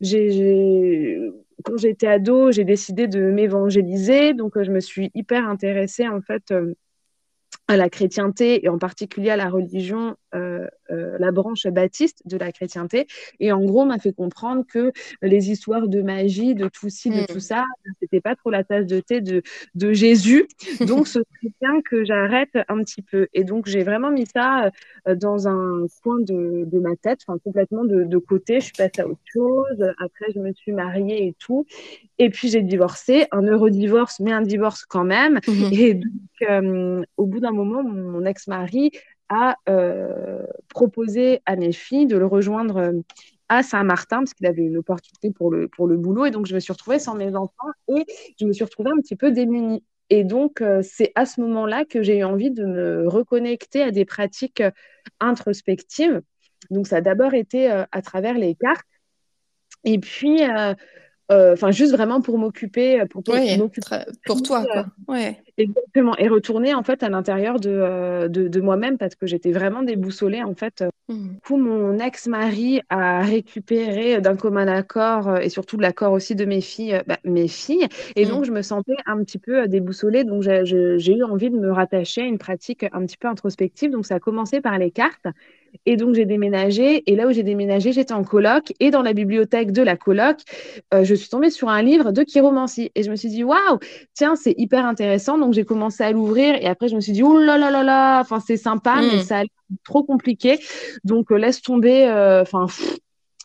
j'ai, 0.00 1.20
quand 1.64 1.76
j'étais 1.76 2.08
ado, 2.08 2.50
j'ai 2.50 2.64
décidé 2.64 3.06
de 3.06 3.20
m'évangéliser. 3.20 4.34
Donc, 4.34 4.60
je 4.60 4.70
me 4.70 4.80
suis 4.80 5.10
hyper 5.14 5.48
intéressée, 5.48 6.08
en 6.08 6.20
fait, 6.20 6.52
à 7.68 7.76
la 7.76 7.88
chrétienté 7.88 8.64
et 8.64 8.68
en 8.68 8.78
particulier 8.78 9.30
à 9.30 9.36
la 9.36 9.48
religion, 9.48 10.16
la 10.90 11.30
branche 11.32 11.66
baptiste 11.66 12.22
de 12.26 12.36
la 12.36 12.52
chrétienté. 12.52 13.06
Et 13.38 13.52
en 13.52 13.62
gros, 13.64 13.84
m'a 13.84 13.98
fait 13.98 14.12
comprendre 14.12 14.64
que 14.66 14.92
les 15.22 15.50
histoires 15.50 15.88
de 15.88 16.02
magie, 16.02 16.54
de 16.54 16.68
tout 16.68 16.88
ci, 16.90 17.10
de 17.12 17.22
tout 17.22 17.38
Hmm. 17.38 17.40
ça, 17.40 17.64
c'était 18.00 18.20
pas 18.20 18.36
trop 18.36 18.50
la 18.50 18.64
tasse 18.64 18.86
de 18.86 19.00
thé 19.00 19.20
de, 19.20 19.42
de 19.74 19.92
Jésus. 19.92 20.46
Donc, 20.80 21.06
ce 21.06 21.20
serait 21.20 21.52
bien 21.60 21.80
que 21.82 22.04
j'arrête 22.04 22.50
un 22.68 22.78
petit 22.82 23.02
peu. 23.02 23.28
Et 23.34 23.44
donc, 23.44 23.66
j'ai 23.66 23.82
vraiment 23.84 24.10
mis 24.10 24.26
ça 24.26 24.70
euh, 25.08 25.14
dans 25.14 25.48
un 25.48 25.86
coin 26.02 26.18
de, 26.20 26.64
de 26.66 26.78
ma 26.78 26.96
tête, 26.96 27.20
enfin, 27.26 27.38
complètement 27.42 27.84
de, 27.84 28.04
de 28.04 28.18
côté. 28.18 28.60
Je 28.60 28.66
suis 28.66 28.74
passée 28.74 29.00
à 29.02 29.08
autre 29.08 29.20
chose. 29.32 29.82
Après, 29.98 30.26
je 30.34 30.40
me 30.40 30.52
suis 30.52 30.72
mariée 30.72 31.26
et 31.28 31.34
tout. 31.38 31.66
Et 32.18 32.30
puis 32.30 32.48
j'ai 32.48 32.62
divorcé, 32.62 33.26
un 33.32 33.42
heureux 33.42 33.70
divorce, 33.70 34.20
mais 34.20 34.32
un 34.32 34.42
divorce 34.42 34.84
quand 34.84 35.04
même. 35.04 35.40
Mhm. 35.46 35.68
Et 35.72 35.94
donc, 35.94 36.50
euh, 36.50 37.02
au 37.16 37.26
bout 37.26 37.40
d'un 37.40 37.52
moment, 37.52 37.82
mon, 37.82 38.10
mon 38.12 38.24
ex-mari 38.26 38.90
a 39.30 39.56
euh, 39.68 40.42
proposé 40.68 41.40
à 41.46 41.56
mes 41.56 41.72
filles 41.72 42.06
de 42.06 42.18
le 42.18 42.26
rejoindre 42.26 42.76
euh, 42.76 42.92
à 43.48 43.62
Saint-Martin, 43.62 44.18
parce 44.18 44.34
qu'il 44.34 44.46
avait 44.46 44.62
une 44.62 44.76
opportunité 44.76 45.30
pour 45.30 45.50
le, 45.50 45.68
pour 45.68 45.86
le 45.86 45.96
boulot. 45.96 46.26
Et 46.26 46.30
donc, 46.30 46.46
je 46.46 46.54
me 46.54 46.60
suis 46.60 46.72
retrouvée 46.72 46.98
sans 46.98 47.14
mes 47.14 47.34
enfants 47.34 47.70
et 47.88 48.04
je 48.38 48.44
me 48.44 48.52
suis 48.52 48.64
retrouvée 48.64 48.90
un 48.90 49.00
petit 49.00 49.16
peu 49.16 49.30
démunie. 49.32 49.82
Et 50.10 50.24
donc, 50.24 50.60
euh, 50.60 50.82
c'est 50.82 51.12
à 51.14 51.24
ce 51.24 51.40
moment-là 51.40 51.84
que 51.84 52.02
j'ai 52.02 52.18
eu 52.18 52.24
envie 52.24 52.50
de 52.50 52.64
me 52.64 53.08
reconnecter 53.08 53.82
à 53.82 53.90
des 53.90 54.04
pratiques 54.04 54.62
introspectives 55.20 56.20
Donc, 56.70 56.86
ça 56.86 56.96
a 56.96 57.00
d'abord 57.00 57.34
été 57.34 57.70
à 57.70 58.02
travers 58.02 58.34
les 58.34 58.54
cartes. 58.54 58.86
Et 59.84 59.98
puis, 59.98 60.42
enfin, 61.30 61.70
juste 61.70 61.92
vraiment 61.92 62.20
pour 62.20 62.38
m'occuper, 62.38 63.04
pour, 63.10 63.22
pour, 63.22 63.34
pour 64.26 64.42
toi, 64.42 64.64
quoi. 64.64 64.86
Ouais. 65.08 65.38
Exactement. 65.56 66.16
Et 66.16 66.28
retourner, 66.28 66.74
en 66.74 66.82
fait, 66.82 67.02
à 67.02 67.08
l'intérieur 67.08 67.60
de, 67.60 68.28
de, 68.28 68.48
de 68.48 68.60
moi-même 68.60 68.98
parce 68.98 69.14
que 69.14 69.26
j'étais 69.26 69.52
vraiment 69.52 69.82
déboussolée, 69.82 70.42
en 70.42 70.54
fait. 70.54 70.82
Mmh. 71.08 71.28
Du 71.28 71.40
coup, 71.40 71.56
mon 71.56 71.98
ex-mari 71.98 72.80
a 72.88 73.20
récupéré 73.20 74.20
d'un 74.20 74.36
commun 74.36 74.68
accord 74.68 75.38
et 75.38 75.50
surtout 75.50 75.76
de 75.76 75.82
l'accord 75.82 76.12
aussi 76.12 76.34
de 76.34 76.44
mes 76.44 76.60
filles, 76.60 77.02
bah, 77.06 77.18
mes 77.24 77.48
filles. 77.48 77.86
Et 78.16 78.24
mmh. 78.24 78.28
donc, 78.28 78.44
je 78.44 78.52
me 78.52 78.62
sentais 78.62 78.96
un 79.06 79.22
petit 79.22 79.38
peu 79.38 79.68
déboussolée. 79.68 80.24
Donc, 80.24 80.42
j'ai 80.42 81.12
eu 81.12 81.22
envie 81.24 81.50
de 81.50 81.58
me 81.58 81.70
rattacher 81.70 82.22
à 82.22 82.26
une 82.26 82.38
pratique 82.38 82.86
un 82.92 83.04
petit 83.04 83.18
peu 83.18 83.28
introspective. 83.28 83.90
Donc, 83.90 84.06
ça 84.06 84.14
a 84.16 84.20
commencé 84.20 84.60
par 84.60 84.78
les 84.78 84.90
cartes. 84.90 85.26
Et 85.86 85.96
donc, 85.96 86.14
j'ai 86.14 86.24
déménagé. 86.24 87.02
Et 87.10 87.16
là 87.16 87.26
où 87.26 87.32
j'ai 87.32 87.42
déménagé, 87.42 87.92
j'étais 87.92 88.12
en 88.12 88.24
coloc. 88.24 88.72
Et 88.80 88.90
dans 88.90 89.02
la 89.02 89.12
bibliothèque 89.12 89.72
de 89.72 89.82
la 89.82 89.96
coloc, 89.96 90.38
euh, 90.94 91.04
je 91.04 91.14
suis 91.14 91.28
tombée 91.28 91.50
sur 91.50 91.68
un 91.68 91.82
livre 91.82 92.12
de 92.12 92.22
chiromancie. 92.22 92.90
Et 92.94 93.02
je 93.02 93.10
me 93.10 93.16
suis 93.16 93.28
dit, 93.28 93.44
waouh, 93.44 93.78
tiens, 94.14 94.36
c'est 94.36 94.54
hyper 94.58 94.84
intéressant. 94.84 95.38
Donc, 95.38 95.54
j'ai 95.54 95.64
commencé 95.64 96.02
à 96.02 96.12
l'ouvrir. 96.12 96.54
Et 96.54 96.66
après, 96.66 96.88
je 96.88 96.96
me 96.96 97.00
suis 97.00 97.12
dit, 97.12 97.22
oh 97.22 97.38
là 97.38 97.58
là 97.58 97.70
là 97.70 97.82
là, 97.82 98.20
enfin, 98.20 98.40
c'est 98.40 98.56
sympa, 98.56 98.96
mais 99.00 99.18
mm. 99.18 99.22
ça 99.22 99.38
a 99.38 99.42
l'air 99.42 99.50
trop 99.84 100.02
compliqué. 100.02 100.58
Donc, 101.04 101.30
euh, 101.32 101.36
laisse 101.36 101.62
tomber. 101.62 102.06
Euh, 102.06 102.42
enfin, 102.42 102.66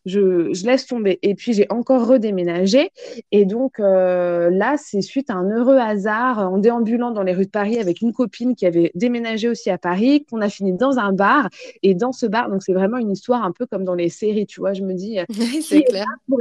je, 0.06 0.54
je, 0.54 0.66
laisse 0.66 0.86
tomber. 0.86 1.20
Et 1.22 1.36
puis 1.36 1.54
j'ai 1.54 1.68
encore 1.70 2.08
redéménagé. 2.08 2.92
Et 3.32 3.46
donc 3.46 3.80
euh, 3.80 4.50
là, 4.50 4.76
c'est 4.78 5.02
suite 5.02 5.30
à 5.30 5.36
un 5.36 5.50
heureux 5.50 5.78
hasard 5.78 6.40
en 6.40 6.58
déambulant 6.58 7.12
dans 7.12 7.24
les 7.24 7.34
rues 7.34 7.46
de 7.46 7.52
Paris 7.52 7.80
avec 7.80 8.02
une 8.02 8.14
copine 8.14 8.56
qui 8.56 8.66
avait 8.66 8.92
déménagé 8.96 9.50
aussi 9.50 9.70
à 9.70 9.78
Paris, 9.78 10.26
qu'on 10.30 10.42
a 10.42 10.50
fini 10.50 10.74
dans 10.74 10.98
un 10.98 11.14
bar. 11.14 11.50
Et 11.84 11.96
dans 11.96 12.12
ce 12.12 12.26
bar, 12.26 12.50
donc 12.50 12.64
c'est 12.64 12.74
vraiment 12.74 12.98
une 12.98 13.12
histoire 13.12 13.44
un 13.44 13.52
peu 13.52 13.66
comme 13.66 13.84
dans 13.84 13.96
les 13.96 14.10
séries, 14.10 14.46
tu 14.46 14.60
vois. 14.60 14.74
Je 14.74 14.84
me 14.84 14.94
dis, 14.94 15.18
c'est 15.62 15.84
clair. 15.84 16.06
Pour, 16.28 16.40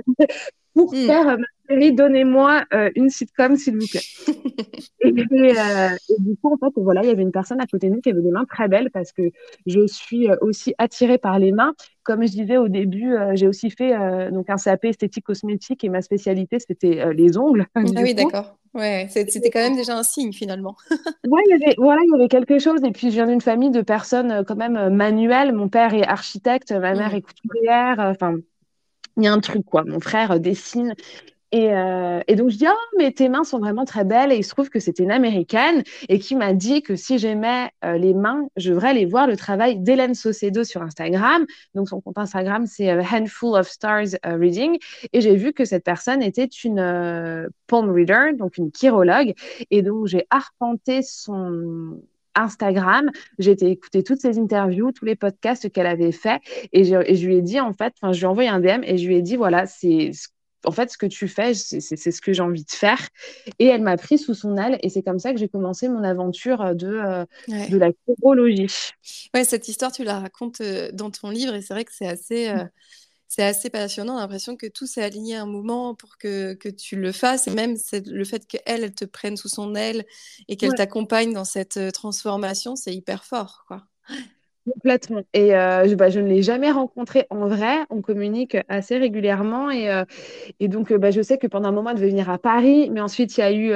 hmm. 0.74 1.06
faire 1.06 1.38
ma 1.38 1.46
série, 1.68 1.92
donnez-moi 1.92 2.64
euh, 2.72 2.90
une 2.94 3.10
sitcom, 3.10 3.56
s'il 3.56 3.78
vous 3.78 3.86
plaît. 3.86 4.00
et, 5.00 5.10
euh, 5.10 5.88
et, 6.08 6.20
du 6.20 6.36
coup, 6.36 6.52
en 6.52 6.56
fait, 6.56 6.72
voilà, 6.76 7.02
il 7.02 7.08
y 7.08 7.12
avait 7.12 7.22
une 7.22 7.32
personne 7.32 7.60
à 7.60 7.66
côté 7.66 7.88
de 7.88 7.94
nous 7.94 8.00
qui 8.00 8.10
avait 8.10 8.22
des 8.22 8.30
mains 8.30 8.44
très 8.44 8.68
belles 8.68 8.90
parce 8.92 9.12
que 9.12 9.22
je 9.66 9.86
suis 9.86 10.28
aussi 10.40 10.74
attirée 10.78 11.18
par 11.18 11.38
les 11.38 11.52
mains 11.52 11.74
comme 12.04 12.22
je 12.26 12.32
disais 12.32 12.58
au 12.58 12.68
début, 12.68 13.14
euh, 13.14 13.32
j'ai 13.34 13.48
aussi 13.48 13.70
fait 13.70 13.94
euh, 13.94 14.30
donc 14.30 14.48
un 14.50 14.56
CAP 14.56 14.84
esthétique 14.84 15.24
cosmétique 15.24 15.82
et 15.82 15.88
ma 15.88 16.02
spécialité 16.02 16.58
c'était 16.60 17.00
euh, 17.00 17.12
les 17.12 17.36
ongles. 17.36 17.66
Ah 17.96 18.00
oui, 18.02 18.14
d'accord. 18.14 18.56
Ouais, 18.74 19.06
c'était 19.08 19.50
quand 19.50 19.60
même 19.60 19.76
déjà 19.76 19.96
un 19.96 20.02
signe 20.02 20.32
finalement. 20.32 20.76
ouais, 20.90 21.42
il 21.46 21.50
y 21.50 21.64
avait, 21.64 21.74
voilà, 21.78 22.00
il 22.04 22.10
y 22.10 22.14
avait 22.14 22.28
quelque 22.28 22.58
chose. 22.58 22.82
Et 22.84 22.90
puis 22.90 23.08
je 23.10 23.14
viens 23.14 23.26
d'une 23.26 23.40
famille 23.40 23.70
de 23.70 23.82
personnes 23.82 24.44
quand 24.46 24.56
même 24.56 24.92
manuelles. 24.94 25.52
Mon 25.52 25.68
père 25.68 25.94
est 25.94 26.04
architecte, 26.04 26.72
ma 26.72 26.94
mère 26.94 27.12
mmh. 27.12 27.16
est 27.16 27.22
couturière. 27.22 27.96
Enfin, 27.98 28.38
il 29.16 29.24
y 29.24 29.26
a 29.26 29.32
un 29.32 29.40
truc 29.40 29.64
quoi. 29.64 29.84
Mon 29.84 30.00
frère 30.00 30.40
dessine. 30.40 30.94
Euh, 31.54 32.20
et, 32.26 32.34
donc, 32.34 32.50
je 32.50 32.56
dis, 32.56 32.66
oh, 32.68 32.96
mais 32.98 33.12
tes 33.12 33.28
mains 33.28 33.44
sont 33.44 33.58
vraiment 33.58 33.84
très 33.84 34.04
belles. 34.04 34.32
Et 34.32 34.36
il 34.36 34.44
se 34.44 34.50
trouve 34.50 34.70
que 34.70 34.80
c'était 34.80 35.04
une 35.04 35.12
américaine 35.12 35.82
et 36.08 36.18
qui 36.18 36.34
m'a 36.34 36.52
dit 36.52 36.82
que 36.82 36.96
si 36.96 37.18
j'aimais 37.18 37.70
euh, 37.84 37.96
les 37.96 38.14
mains, 38.14 38.48
je 38.56 38.70
devrais 38.70 38.88
aller 38.88 39.06
voir 39.06 39.26
le 39.26 39.36
travail 39.36 39.78
d'Hélène 39.78 40.14
Saucedo 40.14 40.64
sur 40.64 40.82
Instagram. 40.82 41.46
Donc, 41.74 41.88
son 41.88 42.00
compte 42.00 42.18
Instagram, 42.18 42.66
c'est 42.66 42.90
euh, 42.90 43.02
Handful 43.02 43.56
of 43.56 43.68
Stars 43.68 44.16
Reading. 44.24 44.78
Et 45.12 45.20
j'ai 45.20 45.36
vu 45.36 45.52
que 45.52 45.64
cette 45.64 45.84
personne 45.84 46.22
était 46.22 46.44
une 46.44 47.48
palm 47.66 47.90
reader, 47.90 48.36
donc 48.36 48.58
une 48.58 48.70
chirologue. 48.74 49.34
Et 49.70 49.82
donc, 49.82 50.06
j'ai 50.06 50.26
arpenté 50.30 51.02
son 51.02 52.00
Instagram. 52.34 53.10
J'ai 53.38 53.52
été 53.52 53.70
écouter 53.70 54.02
toutes 54.02 54.20
ses 54.20 54.38
interviews, 54.38 54.92
tous 54.92 55.04
les 55.04 55.16
podcasts 55.16 55.70
qu'elle 55.70 55.86
avait 55.86 56.12
fait. 56.12 56.40
Et, 56.72 56.80
et, 56.80 57.16
je 57.16 57.26
lui 57.26 57.36
ai 57.36 57.42
dit, 57.42 57.60
en 57.60 57.72
fait, 57.72 57.94
enfin, 58.00 58.12
je 58.12 58.18
lui 58.18 58.24
ai 58.24 58.28
envoyé 58.28 58.48
un 58.48 58.60
DM 58.60 58.82
et 58.84 58.98
je 58.98 59.06
lui 59.06 59.16
ai 59.16 59.22
dit, 59.22 59.36
voilà, 59.36 59.66
c'est 59.66 60.12
en 60.64 60.70
fait, 60.70 60.90
ce 60.90 60.98
que 60.98 61.06
tu 61.06 61.28
fais, 61.28 61.54
c'est 61.54 61.80
ce 61.80 62.20
que 62.20 62.32
j'ai 62.32 62.42
envie 62.42 62.64
de 62.64 62.70
faire. 62.70 62.98
Et 63.58 63.66
elle 63.66 63.82
m'a 63.82 63.96
pris 63.96 64.18
sous 64.18 64.34
son 64.34 64.56
aile 64.56 64.78
et 64.82 64.88
c'est 64.88 65.02
comme 65.02 65.18
ça 65.18 65.32
que 65.32 65.38
j'ai 65.38 65.48
commencé 65.48 65.88
mon 65.88 66.02
aventure 66.02 66.60
euh, 66.62 66.74
de, 66.74 66.88
euh, 66.88 67.24
de 67.48 67.76
la 67.76 67.90
chirologie. 68.06 68.68
Ouais, 69.34 69.44
cette 69.44 69.68
histoire, 69.68 69.92
tu 69.92 70.04
la 70.04 70.20
racontes 70.20 70.60
euh, 70.60 70.90
dans 70.92 71.10
ton 71.10 71.30
livre 71.30 71.54
et 71.54 71.62
c'est 71.62 71.74
vrai 71.74 71.84
que 71.84 71.92
c'est 71.92 72.06
assez, 72.06 72.52
mmh. 72.52 72.70
C'est 73.28 73.42
assez 73.42 73.70
passionnant. 73.70 74.16
l'impression 74.18 74.56
que 74.56 74.66
tout 74.66 74.86
s'est 74.86 75.02
aligné 75.02 75.36
à 75.36 75.42
un 75.42 75.46
moment 75.46 75.94
pour 75.94 76.18
que, 76.18 76.54
que 76.54 76.68
tu 76.68 76.96
le 76.96 77.12
fasses. 77.12 77.48
Et 77.48 77.50
même 77.52 77.76
le 78.06 78.24
fait 78.24 78.46
qu'elle, 78.46 78.62
elle 78.84 78.94
te 78.94 79.04
prenne 79.04 79.36
sous 79.36 79.48
son 79.48 79.74
aile 79.74 80.04
et 80.48 80.56
qu'elle 80.56 80.74
t'accompagne 80.74 81.32
dans 81.32 81.44
cette 81.44 81.80
transformation, 81.92 82.76
c'est 82.76 82.94
hyper 82.94 83.24
fort. 83.24 83.64
quoi. 83.68 83.86
Complètement. 84.72 85.22
Et 85.34 85.54
euh, 85.54 85.86
je, 85.86 85.94
bah, 85.94 86.08
je 86.08 86.20
ne 86.20 86.28
l'ai 86.28 86.42
jamais 86.42 86.70
rencontré 86.70 87.26
en 87.28 87.48
vrai. 87.48 87.84
On 87.90 88.00
communique 88.00 88.56
assez 88.68 88.96
régulièrement. 88.96 89.70
Et, 89.70 89.90
euh, 89.90 90.04
et 90.58 90.68
donc, 90.68 90.90
euh, 90.90 90.96
bah, 90.98 91.10
je 91.10 91.20
sais 91.20 91.36
que 91.36 91.46
pendant 91.46 91.68
un 91.68 91.72
moment, 91.72 91.90
elle 91.90 91.96
devait 91.96 92.08
venir 92.08 92.30
à 92.30 92.38
Paris. 92.38 92.88
Mais 92.90 93.00
ensuite, 93.02 93.36
il 93.36 93.40
y 93.40 93.42
a 93.44 93.52
eu 93.52 93.70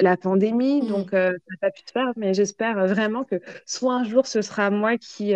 la 0.00 0.16
pandémie. 0.18 0.82
Mmh. 0.82 0.88
Donc, 0.88 1.10
ça 1.12 1.30
n'a 1.30 1.56
pas 1.60 1.70
pu 1.70 1.82
se 1.86 1.92
faire. 1.92 2.12
Mais 2.16 2.34
j'espère 2.34 2.86
vraiment 2.86 3.24
que 3.24 3.36
soit 3.64 3.94
un 3.94 4.04
jour, 4.04 4.26
ce 4.26 4.42
sera 4.42 4.70
moi 4.70 4.98
qui, 4.98 5.32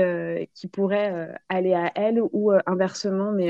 qui 0.54 0.66
pourrais 0.68 1.30
aller 1.48 1.72
à 1.74 1.90
elle 1.94 2.20
ou 2.32 2.52
inversement. 2.66 3.32
Mais 3.32 3.48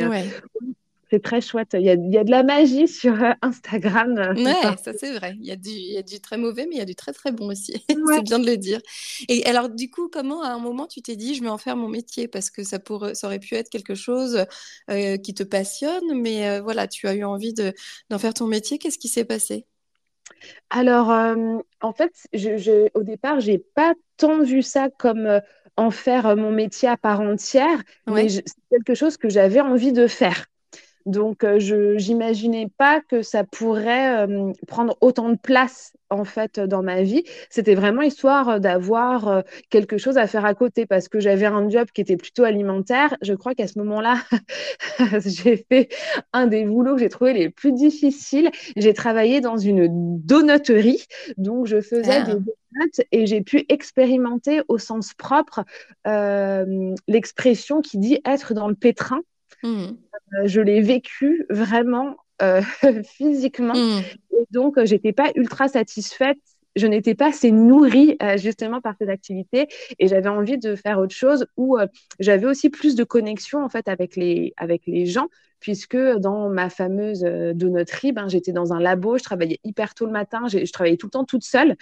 c'est 1.11 1.23
très 1.23 1.41
chouette. 1.41 1.71
Il 1.75 1.83
y, 1.83 1.91
a, 1.91 1.95
il 1.95 2.13
y, 2.13 2.19
a, 2.19 2.25
de 2.25 2.31
la 2.31 2.43
magie 2.43 2.89
sur 2.89 3.23
euh, 3.23 3.33
Instagram. 3.43 4.19
Euh, 4.19 4.35
ouais, 4.35 4.77
ça 4.83 4.93
c'est 4.93 5.15
vrai. 5.15 5.37
Il 5.41 5.47
y, 5.47 5.51
a 5.51 5.57
du, 5.57 5.71
il 5.71 5.93
y, 5.93 5.97
a 5.97 6.03
du, 6.03 6.21
très 6.21 6.37
mauvais, 6.37 6.67
mais 6.67 6.77
il 6.77 6.79
y 6.79 6.83
a 6.83 6.87
du 6.87 6.95
très 6.95 7.13
très 7.13 7.33
bon 7.33 7.51
aussi. 7.51 7.85
c'est 7.89 8.23
bien 8.23 8.39
de 8.39 8.47
le 8.47 8.57
dire. 8.57 8.81
Et 9.29 9.45
alors, 9.47 9.69
du 9.69 9.91
coup, 9.91 10.09
comment 10.09 10.43
à 10.43 10.49
un 10.49 10.59
moment 10.59 10.87
tu 10.87 11.01
t'es 11.01 11.17
dit, 11.17 11.35
je 11.35 11.43
vais 11.43 11.49
en 11.49 11.59
faire 11.59 11.77
mon 11.77 11.89
métier? 11.89 12.29
Parce 12.29 12.51
que 12.51 12.63
ça, 12.63 12.79
pourrait, 12.79 13.15
ça 13.15 13.27
aurait 13.27 13.39
pu 13.39 13.55
être 13.55 13.71
quelque 13.71 13.95
chose 13.95 14.45
euh, 14.91 15.17
qui 15.17 15.35
te 15.35 15.43
passionne, 15.43 16.21
mais 16.21 16.61
voilà, 16.61 16.87
tu 16.89 17.09
as 17.09 17.15
eu 17.15 17.25
envie 17.25 17.55
d'en 17.55 18.19
faire 18.19 18.35
ton 18.35 18.47
métier. 18.47 18.79
Qu'est-ce 18.79 18.99
qui 18.99 19.09
s'est 19.09 19.25
passé? 19.25 19.67
Alors, 20.71 21.09
en 21.81 21.93
fait, 21.93 22.13
je, 22.35 22.59
je, 22.59 22.89
au 22.95 23.03
départ, 23.03 23.41
j'ai 23.41 23.59
pas 23.59 23.95
tant 24.19 24.43
vu 24.43 24.63
ça 24.63 24.89
comme 24.91 25.41
en 25.77 25.91
faire 25.91 26.37
mon 26.37 26.51
métier 26.51 26.89
à 26.89 26.97
part 26.97 27.21
entière, 27.21 27.83
mais 28.07 28.29
c'est 28.29 28.45
quelque 28.71 28.95
chose 28.95 29.17
que 29.17 29.29
j'avais 29.29 29.61
envie 29.61 29.93
de 29.93 30.07
faire. 30.07 30.47
Donc, 31.09 31.43
euh, 31.43 31.59
je 31.59 31.97
n'imaginais 32.07 32.69
pas 32.77 33.01
que 33.01 33.23
ça 33.23 33.43
pourrait 33.43 34.27
euh, 34.27 34.53
prendre 34.67 34.95
autant 35.01 35.31
de 35.31 35.39
place 35.39 35.95
en 36.11 36.25
fait 36.25 36.61
dans 36.61 36.83
ma 36.83 37.03
vie. 37.03 37.25
C'était 37.49 37.75
vraiment 37.75 38.03
histoire 38.03 38.61
d'avoir 38.61 39.29
euh, 39.29 39.41
quelque 39.71 39.97
chose 39.97 40.19
à 40.19 40.27
faire 40.27 40.45
à 40.45 40.53
côté 40.53 40.85
parce 40.85 41.09
que 41.09 41.19
j'avais 41.19 41.47
un 41.47 41.71
job 41.71 41.89
qui 41.95 42.03
était 42.03 42.19
plutôt 42.19 42.45
alimentaire. 42.45 43.17
Je 43.23 43.33
crois 43.33 43.55
qu'à 43.55 43.67
ce 43.67 43.79
moment-là, 43.79 44.17
j'ai 45.25 45.65
fait 45.71 45.89
un 46.35 46.47
des 46.47 46.67
boulots 46.67 46.95
que 46.95 47.01
j'ai 47.01 47.09
trouvé 47.09 47.33
les 47.33 47.49
plus 47.49 47.73
difficiles. 47.73 48.51
J'ai 48.77 48.93
travaillé 48.93 49.41
dans 49.41 49.57
une 49.57 50.21
donuterie, 50.21 51.07
donc 51.39 51.67
je 51.67 51.81
faisais 51.81 52.19
ah. 52.19 52.25
des 52.25 52.33
donuts 52.35 53.07
et 53.13 53.27
j'ai 53.27 53.41
pu 53.41 53.65
expérimenter 53.71 54.61
au 54.69 54.77
sens 54.77 55.15
propre 55.15 55.65
l'expression 57.07 57.81
qui 57.81 57.97
dit 57.97 58.21
être 58.27 58.53
dans 58.53 58.69
le 58.69 58.75
pétrin. 58.75 59.23
Mmh. 59.63 59.69
Euh, 59.69 60.47
je 60.47 60.61
l'ai 60.61 60.81
vécu 60.81 61.47
vraiment 61.51 62.17
euh, 62.43 62.63
physiquement. 63.05 63.75
Mmh. 63.75 64.03
Et 64.33 64.47
donc, 64.51 64.79
euh, 64.79 64.87
j'étais 64.87 65.13
pas 65.13 65.31
ultra 65.35 65.69
satisfaite 65.69 66.39
je 66.77 66.87
n'étais 66.87 67.17
pas 67.17 67.31
assez 67.31 67.51
nourrie 67.51 68.17
justement 68.37 68.81
par 68.81 68.95
cette 68.97 69.09
activité 69.09 69.67
et 69.99 70.07
j'avais 70.07 70.29
envie 70.29 70.59
de 70.59 70.77
faire 70.77 71.01
autre 71.01 71.15
chose 71.15 71.45
où 71.57 71.77
j'avais 72.21 72.47
aussi 72.47 72.71
plus 72.71 72.95
de 72.95 73.03
connexion 73.03 73.65
en 73.65 73.69
fait 73.69 73.89
avec 73.89 74.15
les, 74.15 74.53
avec 74.57 74.83
les 74.87 75.05
gens 75.05 75.27
puisque 75.59 75.97
dans 75.97 76.49
ma 76.51 76.71
fameuse 76.71 77.23
donoterie, 77.23 78.13
ben, 78.13 78.29
j'étais 78.29 78.53
dans 78.53 78.73
un 78.73 78.79
labo, 78.79 79.19
je 79.19 79.25
travaillais 79.25 79.59
hyper 79.65 79.95
tôt 79.95 80.07
le 80.07 80.13
matin, 80.13 80.43
je 80.47 80.71
travaillais 80.71 80.99
tout 80.99 81.09
le 81.09 81.13
temps 81.13 81.25
toute 81.25 81.43
seule. 81.43 81.75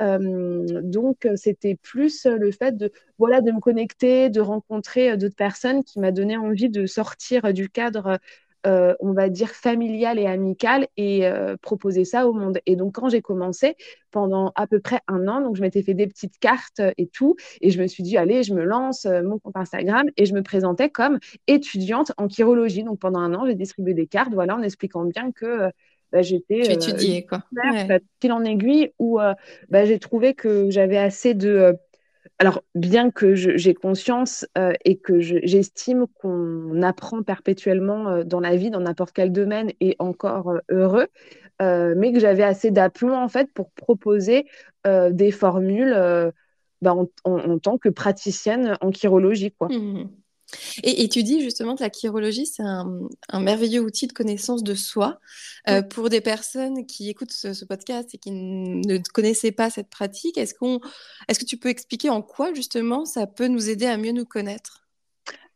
Euh, 0.00 0.82
donc, 0.82 1.26
euh, 1.26 1.34
c'était 1.36 1.74
plus 1.74 2.26
le 2.26 2.50
fait 2.50 2.76
de, 2.76 2.92
voilà, 3.18 3.40
de 3.40 3.50
me 3.50 3.60
connecter, 3.60 4.30
de 4.30 4.40
rencontrer 4.40 5.10
euh, 5.10 5.16
d'autres 5.16 5.36
personnes 5.36 5.82
qui 5.84 5.98
m'a 6.00 6.12
donné 6.12 6.36
envie 6.36 6.68
de 6.68 6.86
sortir 6.86 7.52
du 7.52 7.68
cadre, 7.68 8.18
on 8.64 9.12
va 9.12 9.30
dire, 9.30 9.50
familial 9.50 10.18
et 10.18 10.26
amical 10.26 10.88
et 10.98 11.22
proposer 11.62 12.04
ça 12.04 12.28
au 12.28 12.34
monde. 12.34 12.58
Et 12.66 12.76
donc, 12.76 12.96
quand 12.96 13.08
j'ai 13.08 13.22
commencé, 13.22 13.76
pendant 14.10 14.52
à 14.56 14.66
peu 14.66 14.78
près 14.78 15.00
un 15.08 15.26
an, 15.26 15.40
donc 15.40 15.56
je 15.56 15.62
m'étais 15.62 15.82
fait 15.82 15.94
des 15.94 16.06
petites 16.06 16.38
cartes 16.38 16.82
et 16.98 17.06
tout, 17.06 17.34
et 17.62 17.70
je 17.70 17.80
me 17.80 17.86
suis 17.86 18.02
dit, 18.02 18.18
allez, 18.18 18.42
je 18.42 18.52
me 18.52 18.64
lance 18.64 19.06
mon 19.06 19.38
compte 19.38 19.56
Instagram 19.56 20.04
et 20.18 20.26
je 20.26 20.34
me 20.34 20.42
présentais 20.42 20.90
comme 20.90 21.18
étudiante 21.46 22.12
en 22.18 22.28
chirologie. 22.28 22.82
Donc, 22.82 22.98
pendant 22.98 23.20
un 23.20 23.32
an, 23.32 23.46
j'ai 23.46 23.54
distribué 23.54 23.94
des 23.94 24.06
cartes, 24.06 24.34
voilà, 24.34 24.56
en 24.56 24.62
expliquant 24.62 25.04
bien 25.04 25.32
que 25.32 25.70
bah, 26.12 26.22
j'étais 26.22 26.62
tu 26.62 26.72
étudiais 26.72 27.24
quoi. 27.24 27.42
fil 28.20 28.32
en 28.32 28.44
aiguille 28.44 28.92
où 28.98 29.20
euh, 29.20 29.34
bah, 29.68 29.84
j'ai 29.84 29.98
trouvé 29.98 30.34
que 30.34 30.70
j'avais 30.70 30.96
assez 30.96 31.34
de 31.34 31.48
euh, 31.48 31.72
alors 32.38 32.62
bien 32.74 33.10
que 33.10 33.34
j'ai 33.34 33.74
conscience 33.74 34.46
euh, 34.56 34.72
et 34.84 34.98
que 34.98 35.20
j'estime 35.20 36.06
qu'on 36.20 36.82
apprend 36.82 37.22
perpétuellement 37.22 38.22
dans 38.24 38.40
la 38.40 38.56
vie 38.56 38.70
dans 38.70 38.80
n'importe 38.80 39.12
quel 39.12 39.32
domaine 39.32 39.72
et 39.80 39.96
encore 39.98 40.54
heureux 40.70 41.08
mais 41.60 42.12
que 42.12 42.20
j'avais 42.20 42.44
assez 42.44 42.70
d'aplomb 42.70 43.16
en 43.16 43.28
fait 43.28 43.52
pour 43.52 43.72
proposer 43.72 44.46
des 44.84 45.32
formules 45.32 45.92
bah, 46.80 46.94
en, 46.94 47.08
en, 47.24 47.58
tant 47.58 47.78
que 47.78 47.88
praticienne 47.88 48.76
en 48.80 48.92
chirologie 48.92 49.50
quoi. 49.50 49.68
Mmh 49.68 50.08
Et, 50.82 51.08
tu 51.08 51.22
dis 51.22 51.42
justement 51.42 51.76
que 51.76 51.82
la 51.82 51.90
chirologie, 51.90 52.46
c'est 52.46 52.62
un, 52.62 53.08
merveilleux 53.34 53.80
outil 53.80 54.06
de 54.06 54.12
connaissance 54.12 54.62
de 54.62 54.74
soi. 54.74 55.20
Euh, 55.68 55.82
pour 55.82 56.08
des 56.08 56.20
personnes 56.20 56.86
qui 56.86 57.10
écoutent 57.10 57.32
ce, 57.32 57.64
podcast 57.64 58.14
et 58.14 58.18
qui 58.18 58.30
ne 58.30 58.98
connaissaient 59.12 59.52
pas 59.52 59.70
cette 59.70 59.90
pratique, 59.90 60.38
est-ce 60.38 60.54
qu'on, 60.54 60.80
est-ce 61.28 61.38
que 61.38 61.44
tu 61.44 61.58
peux 61.58 61.68
expliquer 61.68 62.08
en 62.08 62.22
quoi 62.22 62.54
justement 62.54 63.04
ça 63.04 63.26
peut 63.26 63.48
nous 63.48 63.68
aider 63.68 63.86
à 63.86 63.96
mieux 63.96 64.12
nous 64.12 64.24
connaître? 64.24 64.87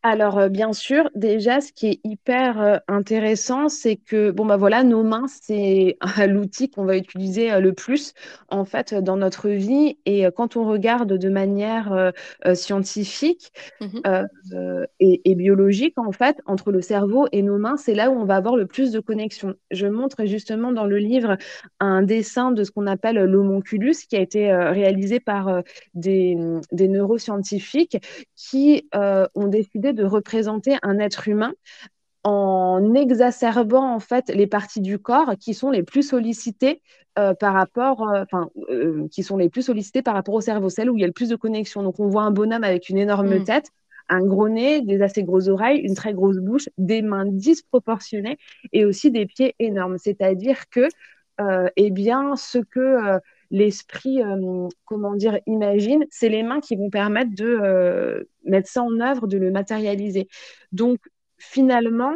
Alors, 0.04 0.38
euh, 0.38 0.48
bien 0.48 0.72
sûr, 0.72 1.08
déjà, 1.14 1.60
ce 1.60 1.72
qui 1.72 1.86
est 1.86 2.00
hyper 2.02 2.60
euh, 2.60 2.76
intéressant, 2.88 3.68
c'est 3.68 3.94
que, 3.94 4.32
bon, 4.32 4.44
bah 4.44 4.56
voilà, 4.56 4.82
nos 4.82 5.04
mains, 5.04 5.26
c'est 5.28 5.96
l'outil 6.28 6.70
qu'on 6.70 6.84
va 6.84 6.96
utiliser 6.96 7.60
le 7.60 7.72
plus, 7.72 8.12
en 8.48 8.64
fait, 8.64 8.94
dans 8.94 9.16
notre 9.16 9.48
vie. 9.48 9.98
Et 10.04 10.26
quand 10.34 10.56
on 10.56 10.64
regarde 10.64 11.16
de 11.16 11.28
manière 11.28 12.12
scientifique, 12.54 13.52
mmh 13.80 14.00
et, 15.00 15.34
biologique, 15.34 15.98
en 15.98 16.12
fait, 16.12 16.38
entre 16.46 16.70
le 16.72 16.80
cerveau 16.80 17.26
et 17.32 17.42
nos 17.42 17.58
mains, 17.58 17.76
c'est 17.76 17.94
là 17.94 18.10
où 18.10 18.14
on 18.14 18.24
va 18.24 18.36
avoir 18.36 18.56
le 18.56 18.66
plus 18.66 18.92
de 18.92 19.00
connexion. 19.00 19.54
Je 19.70 19.86
montre 19.86 20.24
justement 20.26 20.72
dans 20.72 20.84
le 20.84 20.98
livre 20.98 21.36
un 21.80 22.02
dessin 22.02 22.52
de 22.52 22.64
ce 22.64 22.70
qu'on 22.70 22.86
appelle 22.86 23.16
l'homonculus, 23.24 23.94
qui 24.08 24.16
a 24.16 24.20
été 24.20 24.52
réalisé 24.52 25.20
par 25.20 25.62
des, 25.94 26.36
des, 26.70 26.88
neuroscientifiques 26.88 27.98
qui 28.36 28.88
ont 28.92 29.48
décidé 29.48 29.91
de 29.92 30.04
représenter 30.04 30.76
un 30.82 30.98
être 30.98 31.28
humain 31.28 31.52
en 32.24 32.94
exacerbant 32.94 33.94
en 33.94 33.98
fait 33.98 34.28
les 34.32 34.46
parties 34.46 34.80
du 34.80 34.98
corps 34.98 35.34
qui 35.40 35.54
sont 35.54 35.70
les 35.70 35.82
plus 35.82 36.02
sollicitées 36.02 36.80
euh, 37.18 37.34
par 37.34 37.52
rapport, 37.52 38.08
euh, 38.08 38.22
enfin, 38.22 38.48
euh, 38.70 39.06
qui 39.10 39.22
sont 39.22 39.36
les 39.36 39.50
plus 39.50 39.62
sollicitées 39.62 40.00
par 40.00 40.14
rapport 40.14 40.34
au 40.34 40.40
cerveau, 40.40 40.70
celles 40.70 40.88
où 40.88 40.96
il 40.96 41.02
y 41.02 41.04
a 41.04 41.06
le 41.06 41.12
plus 41.12 41.28
de 41.28 41.36
connexion. 41.36 41.82
Donc, 41.82 42.00
on 42.00 42.08
voit 42.08 42.22
un 42.22 42.30
bonhomme 42.30 42.64
avec 42.64 42.88
une 42.88 42.96
énorme 42.96 43.40
mm. 43.40 43.44
tête, 43.44 43.68
un 44.08 44.24
gros 44.24 44.48
nez, 44.48 44.80
des 44.80 45.02
assez 45.02 45.22
grosses 45.22 45.48
oreilles, 45.48 45.80
une 45.80 45.94
très 45.94 46.14
grosse 46.14 46.38
bouche, 46.38 46.70
des 46.78 47.02
mains 47.02 47.26
disproportionnées 47.26 48.38
et 48.72 48.86
aussi 48.86 49.10
des 49.10 49.26
pieds 49.26 49.54
énormes. 49.58 49.98
C'est-à-dire 49.98 50.68
que, 50.70 50.88
eh 51.76 51.90
bien, 51.90 52.36
ce 52.36 52.58
que 52.58 53.18
l'esprit, 53.52 54.20
comment 54.84 55.14
dire, 55.14 55.38
imagine, 55.46 56.04
c'est 56.10 56.28
les 56.28 56.42
mains 56.42 56.60
qui 56.60 56.74
vont 56.74 56.90
permettre 56.90 57.30
de 57.36 58.28
mettre 58.44 58.68
ça 58.68 58.82
en 58.82 58.98
œuvre, 58.98 59.28
de 59.28 59.38
le 59.38 59.52
matérialiser. 59.52 60.26
Donc, 60.72 60.98
finalement, 61.38 62.14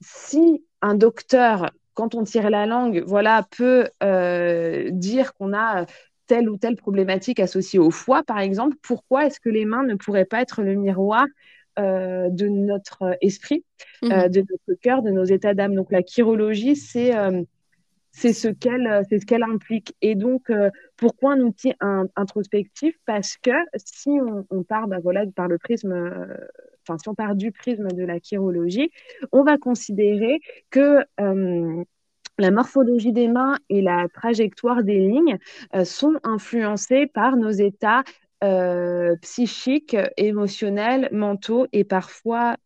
si 0.00 0.64
un 0.80 0.94
docteur 0.94 1.70
quand 2.00 2.14
on 2.14 2.24
tire 2.24 2.48
la 2.48 2.64
langue, 2.64 3.02
voilà, 3.06 3.46
peut 3.56 3.88
euh, 4.02 4.88
dire 4.90 5.34
qu'on 5.34 5.52
a 5.52 5.84
telle 6.26 6.48
ou 6.48 6.56
telle 6.56 6.76
problématique 6.76 7.40
associée 7.40 7.78
au 7.78 7.90
foie, 7.90 8.22
par 8.22 8.38
exemple, 8.38 8.76
pourquoi 8.82 9.26
est-ce 9.26 9.38
que 9.38 9.50
les 9.50 9.66
mains 9.66 9.82
ne 9.82 9.96
pourraient 9.96 10.24
pas 10.24 10.40
être 10.40 10.62
le 10.62 10.76
miroir 10.76 11.26
euh, 11.78 12.28
de 12.30 12.48
notre 12.48 13.18
esprit, 13.20 13.64
euh, 14.04 14.28
mmh. 14.28 14.28
de 14.30 14.40
notre 14.40 14.80
cœur, 14.80 15.02
de 15.02 15.10
nos 15.10 15.24
états 15.24 15.52
d'âme? 15.52 15.74
Donc 15.74 15.92
la 15.92 16.02
chirologie, 16.02 16.74
c'est 16.74 17.12
c'est 18.20 18.32
ce 18.32 18.48
qu'elle 18.48 19.02
c'est 19.08 19.18
ce 19.18 19.26
qu'elle 19.26 19.42
implique. 19.42 19.96
Et 20.02 20.14
donc, 20.14 20.52
pourquoi 20.96 21.32
un 21.32 21.40
outil 21.40 21.72
introspectif? 22.16 22.94
Parce 23.06 23.36
que 23.36 23.50
si 23.76 24.10
on, 24.50 24.62
part 24.62 24.88
bah, 24.88 24.98
voilà, 25.02 25.24
par 25.34 25.48
le 25.48 25.58
prisme 25.58 25.92
enfin, 26.90 26.98
si 26.98 27.08
on 27.08 27.14
part 27.14 27.34
du 27.34 27.52
prisme 27.52 27.88
de 27.88 28.04
la 28.04 28.18
chirologie, 28.20 28.90
on 29.32 29.42
va 29.42 29.58
considérer 29.58 30.40
que 30.70 31.04
euh, 31.20 31.84
la 32.38 32.50
morphologie 32.50 33.12
des 33.12 33.28
mains 33.28 33.56
et 33.68 33.82
la 33.82 34.08
trajectoire 34.08 34.82
des 34.82 34.98
lignes 34.98 35.38
euh, 35.74 35.84
sont 35.84 36.14
influencées 36.22 37.06
par 37.06 37.36
nos 37.36 37.50
états 37.50 38.02
euh, 38.42 39.16
psychiques, 39.22 39.96
émotionnels, 40.16 41.08
mentaux 41.12 41.66
et 41.72 41.84
parfois 41.84 42.56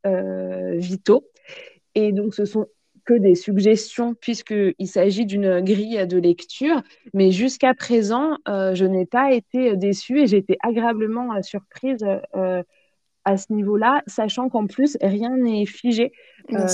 vitaux. 0.77 1.25
Et 1.97 2.13
donc, 2.13 2.35
ce 2.35 2.45
sont 2.45 2.67
que 3.05 3.15
des 3.15 3.35
suggestions 3.35 4.15
puisqu'il 4.15 4.87
s'agit 4.87 5.27
d'une 5.27 5.61
grille 5.61 6.07
de 6.07 6.19
lecture. 6.19 6.83
Mais 7.13 7.31
jusqu'à 7.31 7.75
présent, 7.75 8.39
je 8.47 8.85
n'ai 8.85 9.07
pas 9.07 9.33
été 9.33 9.77
déçue 9.77 10.21
et 10.21 10.27
j'ai 10.27 10.39
été 10.39 10.57
agréablement 10.63 11.43
surprise 11.43 12.05
à 13.25 13.37
ce 13.37 13.53
niveau-là, 13.53 14.03
sachant 14.07 14.49
qu'en 14.49 14.67
plus, 14.67 14.97
rien 15.01 15.37
n'est 15.37 15.67
figé 15.67 16.13
euh, 16.53 16.67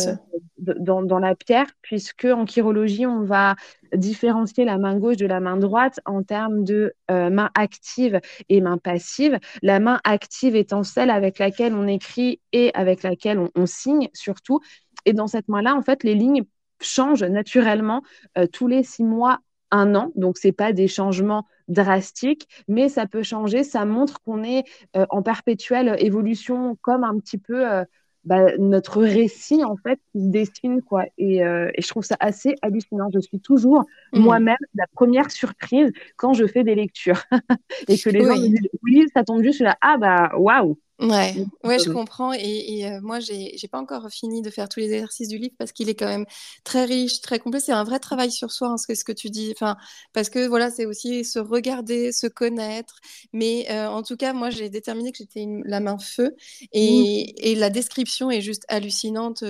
dans, 0.59 1.03
dans, 1.03 1.19
la 1.19 1.35
pierre, 1.35 1.67
puisque 1.81 2.25
en 2.25 2.45
chirologie, 2.45 3.07
on 3.07 3.23
va 3.23 3.55
différencier 3.95 4.65
la 4.65 4.79
main 4.79 4.99
gauche 4.99 5.17
de 5.17 5.27
la 5.27 5.41
main 5.41 5.57
droite 5.57 6.01
en 6.07 6.23
termes 6.23 6.65
de 6.65 6.95
euh, 7.11 7.31
main 7.31 7.51
active 7.55 8.21
et 8.49 8.61
main 8.61 8.79
passive. 8.79 9.39
La 9.63 9.79
main 9.79 10.01
active 10.05 10.57
étant 10.57 10.83
celle 10.83 11.11
avec 11.11 11.39
laquelle 11.39 11.75
on 11.75 11.87
écrit 11.87 12.41
et 12.53 12.73
avec 12.75 13.03
laquelle 13.03 13.41
on, 13.55 13.67
signe 13.67 14.09
surtout. 14.13 14.61
Et 15.05 15.13
dans 15.13 15.27
cette 15.27 15.49
main-là, 15.49 15.75
en 15.75 15.83
fait, 15.83 16.05
les 16.05 16.15
lignes 16.15 16.45
changent 16.81 17.25
naturellement 17.25 18.03
euh, 18.39 18.47
tous 18.47 18.67
les 18.67 18.83
six 18.83 19.05
mois, 19.05 19.39
un 19.71 19.95
an. 19.95 20.11
Donc, 20.17 20.39
ce 20.39 20.49
n'est 20.49 20.53
pas 20.53 20.73
des 20.73 20.89
changements 20.89 21.47
drastique, 21.69 22.49
mais 22.67 22.89
ça 22.89 23.07
peut 23.07 23.23
changer. 23.23 23.63
Ça 23.63 23.85
montre 23.85 24.21
qu'on 24.23 24.43
est 24.43 24.65
euh, 24.97 25.07
en 25.11 25.23
perpétuelle 25.23 25.95
évolution, 25.99 26.77
comme 26.83 27.05
un 27.05 27.19
petit 27.21 27.39
peu 27.39 27.71
euh, 27.71 27.85
bah, 28.25 28.57
notre 28.59 29.01
récit 29.01 29.65
en 29.65 29.77
fait 29.77 29.99
qui 30.13 30.21
se 30.25 30.29
dessine 30.29 30.83
quoi. 30.83 31.05
Et, 31.17 31.37
et, 31.37 31.81
je 31.81 31.89
trouve 31.89 32.05
ça 32.05 32.17
assez 32.21 32.55
hallucinant. 32.61 33.09
Je 33.15 33.21
suis 33.21 33.41
toujours 33.41 33.85
mmh. 34.13 34.21
moi-même 34.21 34.57
la 34.75 34.87
première 34.93 35.31
surprise 35.31 35.91
quand 36.17 36.35
je 36.35 36.47
fais 36.47 36.63
des 36.63 36.75
lectures 36.75 37.23
et 37.89 37.97
que 37.97 38.11
les 38.11 38.25
gens 38.25 38.37
me 38.37 38.49
disent 38.49 38.69
oui, 38.83 39.07
ça 39.15 39.25
tombe 39.25 39.43
juste 39.43 39.61
là. 39.61 39.79
Ah 39.81 39.97
bah 39.97 40.33
waouh. 40.37 40.77
Ouais, 41.01 41.35
ouais, 41.65 41.79
je 41.79 41.89
comprends. 41.89 42.35
Et, 42.35 42.81
et 42.81 43.01
moi, 43.01 43.21
j'ai 43.21 43.57
pas 43.73 43.79
encore 43.81 44.11
fini 44.11 44.43
de 44.43 44.51
faire 44.51 44.69
tous 44.69 44.81
les 44.81 44.93
exercices 44.93 45.29
du 45.29 45.39
livre 45.39 45.55
parce 45.59 45.73
qu'il 45.73 45.89
est 45.89 45.95
quand 45.95 46.07
même 46.07 46.27
très 46.63 46.85
riche, 46.85 47.23
très 47.23 47.39
complet. 47.39 47.59
C'est 47.59 47.73
un 47.73 47.85
vrai 47.85 47.99
travail 47.99 48.31
sur 48.31 48.53
soi, 48.53 48.69
hein, 48.69 48.77
ce, 48.77 48.87
que, 48.87 48.95
ce 48.95 49.05
que 49.05 49.13
tu 49.13 49.31
dis. 49.31 49.51
Enfin, 49.57 49.77
parce 50.13 50.29
que 50.29 50.47
voilà, 50.47 50.71
c'est 50.71 50.85
aussi 50.85 51.25
se 51.25 51.39
regarder, 51.39 52.13
se 52.13 52.27
connaître. 52.27 53.01
Mais 53.33 53.67
en 53.73 54.03
tout 54.03 54.17
cas, 54.17 54.35
moi, 54.35 54.51
j'ai 54.51 54.69
déterminé 54.69 55.11
que 55.11 55.19
j'étais 55.19 55.47
la 55.65 55.81
main 55.81 55.99
feu 55.99 56.37
et, 56.73 57.51
et, 57.51 57.55
la 57.55 57.71
description 57.71 58.31
est 58.31 58.43
juste 58.43 58.65
hallucinante. 58.69 59.43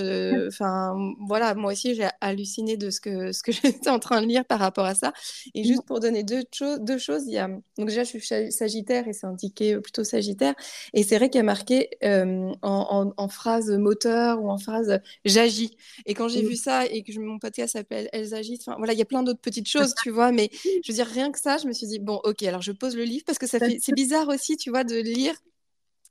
Enfin, 0.46 0.94
voilà, 1.26 1.54
moi 1.54 1.72
aussi, 1.72 1.96
j'ai 1.96 2.08
halluciné 2.20 2.76
de 2.76 2.90
ce 2.90 3.00
que, 3.00 3.32
ce 3.32 3.42
que 3.42 3.50
j'étais 3.52 3.90
en 3.90 3.98
train 3.98 4.22
de 4.22 4.26
lire 4.26 4.44
par 4.44 4.60
rapport 4.60 4.84
à 4.84 4.94
ça. 4.94 5.12
Et 5.54 5.64
juste 5.64 5.84
pour 5.84 5.98
donner 5.98 6.22
deux, 6.22 6.44
deux 6.78 6.98
choses, 6.98 7.24
il 7.26 7.32
y 7.32 7.38
a. 7.38 7.48
Donc, 7.48 7.88
déjà, 7.88 8.04
je 8.04 8.10
suis 8.18 8.52
sagittaire 8.52 9.08
et 9.08 9.12
c'est 9.12 9.26
indiqué 9.26 9.76
plutôt 9.80 10.04
sagittaire. 10.04 10.54
Et 10.94 11.02
c'est 11.02 11.18
vrai 11.18 11.28
qu'il 11.30 11.39
marqué 11.42 11.90
euh, 12.04 12.52
en, 12.62 13.28
phrase 13.28 13.70
moteur 13.70 14.42
ou 14.42 14.50
en 14.50 14.58
phrase 14.58 15.00
j'agis. 15.24 15.76
Et 16.06 16.14
quand 16.14 16.28
j'ai 16.28 16.42
vu 16.42 16.56
ça 16.56 16.86
et 16.86 17.02
que 17.02 17.18
mon 17.18 17.38
podcast 17.38 17.74
s'appelle 17.74 18.08
Elles 18.12 18.34
agissent, 18.34 18.66
enfin 18.66 18.76
voilà, 18.78 18.92
il 18.92 18.98
y 18.98 19.02
a 19.02 19.06
plein 19.06 19.22
d'autres 19.22 19.40
petites 19.40 19.68
choses, 19.68 19.94
tu 20.02 20.10
vois, 20.10 20.32
mais 20.32 20.50
je 20.52 20.90
veux 20.90 20.94
dire, 20.94 21.06
rien 21.06 21.30
que 21.30 21.38
ça, 21.38 21.58
je 21.58 21.66
me 21.66 21.72
suis 21.72 21.86
dit, 21.86 21.98
bon, 21.98 22.20
ok, 22.24 22.42
alors 22.42 22.62
je 22.62 22.72
pose 22.72 22.96
le 22.96 23.04
livre 23.04 23.24
parce 23.26 23.38
que 23.38 23.46
ça 23.46 23.58
fait, 23.58 23.78
c'est 23.80 23.94
bizarre 23.94 24.28
aussi, 24.28 24.56
tu 24.56 24.70
vois, 24.70 24.84
de 24.84 24.96
lire 24.96 25.34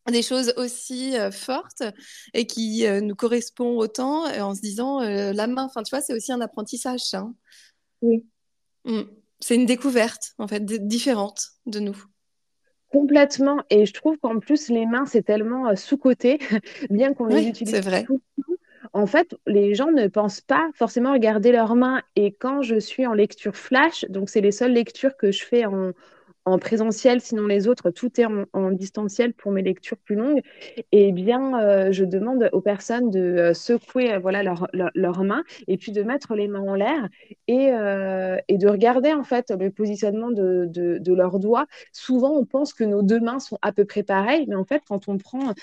des 0.10 0.22
choses 0.24 0.54
aussi 0.58 1.16
euh, 1.18 1.30
fortes 1.30 1.84
et 2.34 2.48
qui 2.48 2.88
euh, 2.88 3.00
nous 3.02 3.16
correspondent 3.16 3.78
autant 3.78 4.26
en 4.26 4.56
se 4.56 4.62
disant 4.62 5.02
la 5.02 5.48
main, 5.48 5.64
enfin 5.66 5.84
tu 5.84 5.92
vois, 5.92 6.02
c'est 6.02 6.14
aussi 6.14 6.32
un 6.32 6.42
apprentissage, 6.42 7.02
ça. 7.02 7.20
Hein. 7.20 7.36
Oui. 8.02 8.26
Mmh. 8.86 9.02
C'est 9.40 9.56
une 9.56 9.66
découverte, 9.66 10.34
en 10.38 10.48
fait, 10.48 10.66
différente 10.66 11.52
de 11.66 11.80
nous. 11.80 12.06
Complètement. 12.92 13.64
Et 13.70 13.86
je 13.86 13.94
trouve 13.94 14.18
qu'en 14.18 14.40
plus, 14.40 14.70
les 14.70 14.86
mains, 14.86 15.06
c'est 15.06 15.22
tellement 15.22 15.68
euh, 15.68 15.76
sous-côté, 15.76 16.40
bien 16.90 17.14
qu'on 17.14 17.26
les 17.26 17.48
utilise. 17.48 17.74
C'est 17.74 17.82
vrai. 17.82 18.06
En 18.94 19.06
fait, 19.06 19.36
les 19.46 19.76
gens 19.76 19.92
ne 19.92 20.08
pensent 20.08 20.42
pas 20.42 20.70
forcément 20.74 21.14
regarder 21.14 21.52
leurs 21.52 21.76
mains. 21.76 22.02
Et 22.16 22.32
quand 22.32 22.62
je 22.62 22.80
suis 22.80 23.06
en 23.06 23.14
lecture 23.14 23.56
flash, 23.56 24.06
donc 24.10 24.30
c'est 24.30 24.42
les 24.42 24.52
seules 24.52 24.74
lectures 24.74 25.16
que 25.18 25.32
je 25.32 25.44
fais 25.44 25.66
en, 25.66 25.92
en 26.50 26.60
présentiel, 26.60 27.22
sinon 27.22 27.46
les 27.46 27.68
autres, 27.68 27.92
tout 27.92 28.20
est 28.20 28.26
en, 28.26 28.72
distanciel 28.72 29.34
pour 29.34 29.52
mes 29.52 29.62
lectures 29.62 29.98
plus 29.98 30.16
longues, 30.16 30.42
eh 30.92 31.12
bien, 31.12 31.60
euh, 31.62 31.92
je 31.92 32.04
demande 32.06 32.50
aux 32.52 32.62
personnes 32.62 33.10
de 33.10 33.20
euh, 33.20 33.54
secouer 33.54 34.14
euh, 34.14 34.20
voilà, 34.20 34.44
leurs 34.44 35.24
mains 35.24 35.44
et 35.68 35.78
puis 35.78 35.92
de 35.92 36.04
mettre 36.04 36.36
les 36.36 36.48
mains 36.48 36.62
en 36.62 36.76
l'air 36.76 37.08
et, 37.48 37.70
et, 38.48 38.58
de 38.58 38.68
regarder 38.68 39.14
en 39.14 39.24
fait 39.24 39.52
le 39.52 39.70
positionnement 39.70 40.32
de, 40.32 40.68
de, 40.70 41.14
leurs 41.14 41.40
doigts. 41.40 41.66
Souvent, 41.92 42.32
on 42.32 42.46
pense 42.46 42.74
que 42.74 42.84
nos 42.84 43.02
deux 43.02 43.20
mains 43.20 43.40
sont 43.40 43.58
à 43.62 43.72
peu 43.72 43.86
près 43.86 44.04
pareilles, 44.04 44.46
mais 44.48 44.56
en 44.56 44.66
fait, 44.66 44.82
quand 44.88 45.08
on 45.08 45.18
prend 45.18 45.54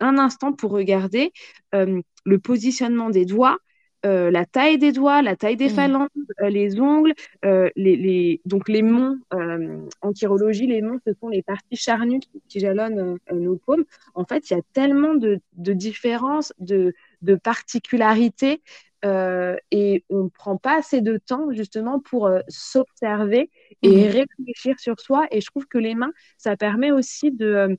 un 0.00 0.18
instant 0.18 0.52
pour 0.52 0.72
regarder 0.72 1.32
le 1.72 2.38
positionnement 2.38 3.10
des 3.10 3.24
doigts, 3.24 3.58
euh, 4.04 4.30
la 4.30 4.44
taille 4.44 4.78
des 4.78 4.92
doigts, 4.92 5.22
la 5.22 5.36
taille 5.36 5.56
des 5.56 5.68
mmh. 5.68 5.74
phalanges, 5.74 6.08
euh, 6.40 6.48
les 6.48 6.78
ongles, 6.78 7.14
euh, 7.44 7.70
les, 7.76 8.40
donc 8.44 8.68
les 8.68 8.82
monts. 8.82 9.18
en 9.32 10.14
chirologie, 10.14 10.66
les 10.66 10.82
monts, 10.82 10.98
ce 11.06 11.12
sont 11.20 11.28
les 11.28 11.42
parties 11.42 11.76
charnues 11.76 12.20
qui, 12.48 12.60
jalonnent 12.60 13.18
nos 13.32 13.56
paumes. 13.56 13.84
En 14.14 14.24
fait, 14.24 14.50
il 14.50 14.54
y 14.54 14.56
a 14.56 14.62
tellement 14.72 15.14
de, 15.14 15.40
différences, 15.54 16.52
de, 16.58 16.94
particularités, 17.42 18.62
et 19.02 20.04
on 20.10 20.24
ne 20.24 20.28
prend 20.28 20.56
pas 20.56 20.78
assez 20.78 21.00
de 21.00 21.18
temps 21.18 21.52
justement 21.52 22.00
pour 22.00 22.30
s'observer 22.48 23.50
et 23.82 24.08
mmh. 24.08 24.10
réfléchir 24.10 24.78
sur 24.78 25.00
soi. 25.00 25.26
Et 25.30 25.40
je 25.40 25.46
trouve 25.46 25.66
que 25.66 25.78
les 25.78 25.94
mains, 25.94 26.12
ça 26.38 26.56
permet 26.56 26.92
aussi 26.92 27.32
de 27.32 27.76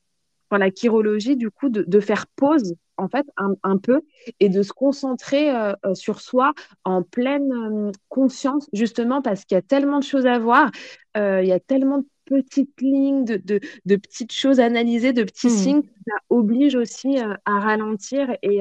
enfin, 0.49 0.59
la 0.59 0.71
chirologie, 0.71 1.35
du 1.35 1.51
coup, 1.51 1.69
de, 1.69 1.83
de 1.83 1.99
faire 1.99 2.27
pause 2.27 2.75
en 2.97 3.07
fait 3.07 3.25
un, 3.37 3.53
un, 3.63 3.77
peu 3.77 4.01
et 4.39 4.49
de 4.49 4.61
se 4.61 4.73
concentrer 4.73 5.49
euh, 5.55 5.73
sur 5.93 6.21
soi 6.21 6.53
en 6.83 7.03
pleine 7.03 7.51
euh, 7.51 7.91
conscience 8.09 8.67
justement 8.73 9.21
parce 9.21 9.45
qu'il 9.45 9.55
y 9.55 9.59
a 9.59 9.61
tellement 9.61 9.99
de 9.99 10.03
choses 10.03 10.25
à 10.25 10.39
voir, 10.39 10.71
euh, 11.15 11.41
il 11.41 11.47
y 11.47 11.53
a 11.53 11.59
tellement 11.59 11.99
de 11.99 12.05
petites 12.25 12.81
lignes, 12.81 13.23
de, 13.23 13.37
de, 13.37 13.59
de, 13.85 13.95
petites 13.95 14.33
choses 14.33 14.59
à 14.59 14.65
analyser, 14.65 15.13
de 15.13 15.23
petits 15.23 15.47
mmh. 15.47 15.49
signes, 15.49 15.83
ça 16.05 16.15
oblige 16.29 16.75
aussi 16.75 17.17
à 17.19 17.59
ralentir 17.59 18.35
et, 18.41 18.59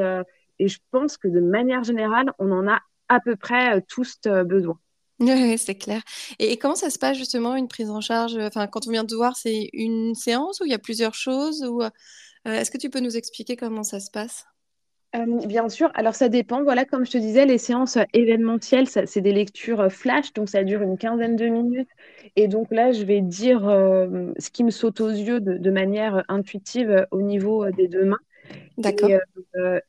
et 0.61 0.68
je 0.68 0.79
pense 0.92 1.16
que 1.16 1.27
de 1.27 1.40
manière 1.40 1.83
générale, 1.83 2.33
on 2.38 2.53
en 2.53 2.68
a 2.68 2.81
à 3.09 3.18
peu 3.18 3.35
près 3.35 3.83
tous 3.83 4.20
besoin. 4.44 4.79
Oui, 5.19 5.57
c'est 5.57 5.77
clair. 5.77 6.03
Et, 6.39 6.53
et, 6.53 6.57
comment 6.59 6.75
ça 6.75 6.91
se 6.91 6.99
passe 6.99 7.17
justement 7.17 7.57
une 7.57 7.69
prise 7.69 7.91
en 7.91 8.01
charge 8.01 8.37
Enfin, 8.37 8.67
quand 8.67 8.87
on 8.87 8.91
vient 8.91 9.05
te 9.07 9.15
voir, 9.15 9.37
c'est 9.37 9.71
une 9.73 10.15
séance 10.15 10.61
ou 10.61 10.65
il 10.67 10.71
y 10.71 10.75
a 10.75 10.79
plusieurs 10.79 11.15
choses 11.15 11.65
ou 11.65 11.83
euh, 12.47 12.53
est-ce 12.53 12.71
que 12.71 12.79
tu 12.79 12.91
peux 12.91 13.01
nous 13.01 13.17
expliquer 13.17 13.57
comment 13.57 13.83
ça 13.83 14.01
se 14.01 14.11
passe? 14.11 14.47
Euh, 15.15 15.47
bien 15.47 15.69
sûr, 15.69 15.91
alors 15.95 16.15
ça 16.15 16.29
dépend. 16.29 16.63
Voilà, 16.63 16.85
comme 16.85 17.05
je 17.05 17.11
te 17.11 17.19
disais, 17.19 17.47
les 17.47 17.59
séances 17.59 17.99
événementielles, 18.13 18.89
c'est 18.89 19.21
des 19.21 19.33
lectures 19.33 19.81
euh, 19.81 19.89
flash, 19.89 20.33
donc 20.33 20.49
ça 20.49 20.63
dure 20.63 20.83
une 20.83 20.99
quinzaine 20.99 21.37
de 21.37 21.47
minutes. 21.47 21.89
Et 22.37 22.49
donc 22.49 22.71
là, 22.71 22.93
je 22.93 23.05
vais 23.05 23.21
dire 23.21 23.63
ce 23.63 24.51
qui 24.51 24.63
me 24.63 24.71
saute 24.71 25.01
aux 25.01 25.11
yeux 25.11 25.41
de, 25.41 25.71
manière 25.71 26.25
intuitive 26.29 27.07
au 27.11 27.23
niveau 27.23 27.71
des 27.71 27.89
deux 27.89 28.05
mains. 28.05 28.19
D'accord. 28.79 29.11
Et, 29.11 29.19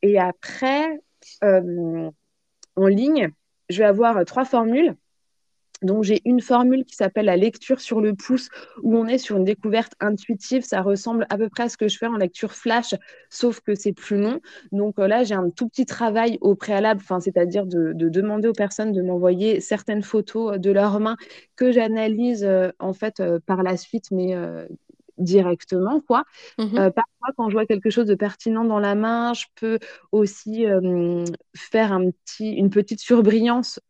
et, 0.02 0.18
après, 0.18 1.00
en 1.42 2.86
ligne, 2.86 3.30
je 3.68 3.78
vais 3.78 3.84
avoir 3.84 4.24
trois 4.24 4.44
formules. 4.44 4.96
Donc, 5.82 6.04
j'ai 6.04 6.20
une 6.24 6.40
formule 6.40 6.84
qui 6.84 6.94
s'appelle 6.94 7.26
la 7.26 7.36
lecture 7.36 7.80
sur 7.80 8.00
le 8.00 8.14
pouce, 8.14 8.48
où 8.82 8.96
on 8.96 9.06
est 9.06 9.18
sur 9.18 9.36
une 9.36 9.44
découverte 9.44 9.94
intuitive. 10.00 10.64
Ça 10.64 10.82
ressemble 10.82 11.26
à 11.30 11.38
peu 11.38 11.48
près 11.48 11.64
à 11.64 11.68
ce 11.68 11.76
que 11.76 11.88
je 11.88 11.98
fais 11.98 12.06
en 12.06 12.16
lecture 12.16 12.52
flash, 12.52 12.94
sauf 13.30 13.60
que 13.60 13.74
c'est 13.74 13.92
plus 13.92 14.20
long. 14.20 14.40
Donc 14.72 14.98
euh, 14.98 15.06
là, 15.06 15.24
j'ai 15.24 15.34
un 15.34 15.50
tout 15.50 15.68
petit 15.68 15.86
travail 15.86 16.38
au 16.40 16.54
préalable, 16.54 17.00
c'est-à-dire 17.20 17.66
de, 17.66 17.92
demander 17.92 18.48
aux 18.48 18.52
personnes 18.52 18.92
de 18.92 19.02
m'envoyer 19.02 19.60
certaines 19.60 20.02
photos 20.02 20.54
euh, 20.54 20.58
de 20.58 20.70
leurs 20.70 21.00
mains 21.00 21.16
que 21.56 21.72
j'analyse 21.72 22.44
euh, 22.44 22.70
en 22.78 22.92
fait 22.92 23.22
par 23.46 23.62
la 23.62 23.76
suite, 23.76 24.10
mais 24.10 24.34
directement 25.18 26.00
quoi. 26.00 26.24
Mmh 26.58 26.74
parfois 26.74 27.34
quand 27.36 27.48
je 27.48 27.54
vois 27.54 27.66
quelque 27.66 27.90
chose 27.90 28.06
de 28.06 28.14
pertinent 28.14 28.64
dans 28.64 28.78
la 28.78 28.94
main, 28.94 29.34
je 29.34 29.46
peux 29.56 29.78
aussi 30.12 30.64
faire 31.56 31.92
un 31.92 32.10
petit, 32.10 32.52
une 32.52 32.70
petite 32.70 33.00
surbrillance 33.00 33.80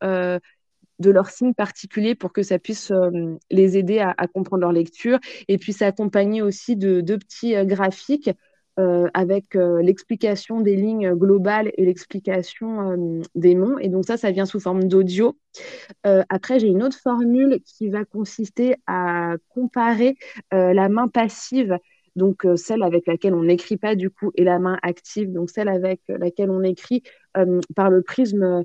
de 0.99 1.09
leurs 1.09 1.29
signes 1.29 1.53
particuliers 1.53 2.15
pour 2.15 2.33
que 2.33 2.43
ça 2.43 2.59
puisse 2.59 2.91
euh, 2.91 3.35
les 3.49 3.77
aider 3.77 3.99
à, 3.99 4.27
comprendre 4.27 4.61
leur 4.61 4.71
lecture. 4.71 5.19
Et 5.47 5.57
puis 5.57 5.73
s'accompagner 5.73 6.41
aussi 6.41 6.75
de 6.75 7.01
deux 7.01 7.17
petits 7.17 7.55
euh, 7.55 7.65
graphiques 7.65 8.29
euh, 8.79 9.07
avec 9.13 9.55
l'explication 9.55 10.61
des 10.61 10.77
lignes 10.77 11.13
globales 11.13 11.69
et 11.75 11.83
l'explication 11.83 13.21
des 13.35 13.53
mots. 13.53 13.77
Et 13.79 13.89
donc 13.89 14.05
ça, 14.05 14.15
ça 14.15 14.31
vient 14.31 14.45
sous 14.45 14.61
forme 14.61 14.85
d'audio. 14.85 15.37
après, 16.05 16.59
j'ai 16.59 16.67
une 16.67 16.81
autre 16.81 16.97
formule 16.97 17.59
qui 17.65 17.89
va 17.89 18.05
consister 18.05 18.75
à 18.87 19.33
comparer 19.49 20.15
la 20.51 20.87
main 20.87 21.09
passive 21.09 21.77
donc 22.15 22.45
celle 22.55 22.83
avec 22.83 23.05
laquelle 23.05 23.33
on 23.33 23.43
n'écrit 23.43 23.77
pas 23.77 23.95
du 23.95 24.09
coup, 24.09 24.31
et 24.35 24.43
la 24.43 24.59
main 24.59 24.77
active, 24.81 25.31
donc 25.31 25.49
celle 25.49 25.69
avec 25.69 26.01
laquelle 26.07 26.49
on 26.49 26.63
écrit 26.63 27.03
par 27.75 27.89
le 27.89 28.01
prisme 28.01 28.63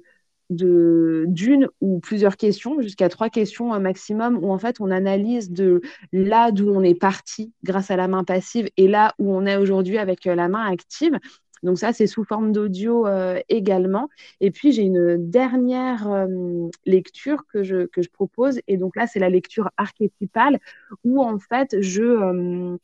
de 0.51 1.25
d'une 1.29 1.69
ou 1.81 2.01
plusieurs 2.01 2.37
questions, 2.37 2.81
jusqu'à 2.81 3.09
trois 3.09 3.31
questions 3.31 3.73
un 3.73 3.81
maximum, 3.81 4.39
où 4.43 4.51
en 4.51 4.59
fait 4.59 4.81
on 4.81 4.91
analyse 4.91 5.51
de 5.51 5.81
là 6.13 6.51
d'où 6.53 6.71
on 6.71 6.83
est 6.83 6.99
parti 6.99 7.53
grâce 7.63 7.91
à 7.91 7.97
la 7.97 8.09
main 8.09 8.25
passive 8.25 8.69
et 8.77 8.89
là 8.89 9.15
où 9.19 9.35
on 9.35 9.47
est 9.47 9.57
aujourd'hui 9.57 9.99
avec 9.99 10.27
euh, 10.27 10.35
la 10.35 10.49
main 10.49 10.65
active. 10.67 11.19
Donc 11.63 11.79
ça, 11.79 11.95
c'est 11.95 12.07
sous 12.07 12.25
forme 12.25 12.53
d'audio 12.53 13.07
euh, 13.07 13.41
également. 13.49 14.11
Et 14.41 14.51
puis, 14.51 14.73
j'ai 14.73 14.83
une 14.83 15.31
dernière 15.31 16.07
euh, 16.13 16.69
lecture 16.85 17.45
que 17.51 17.63
je, 17.63 17.87
que 17.87 18.03
je 18.03 18.11
propose. 18.11 18.61
Et 18.69 18.77
donc 18.77 18.97
là, 18.97 19.07
c'est 19.07 19.19
la 19.19 19.31
lecture 19.31 19.71
archétypale 19.79 20.59
où 21.05 21.23
en 21.23 21.39
fait, 21.39 21.81
je... 21.81 22.77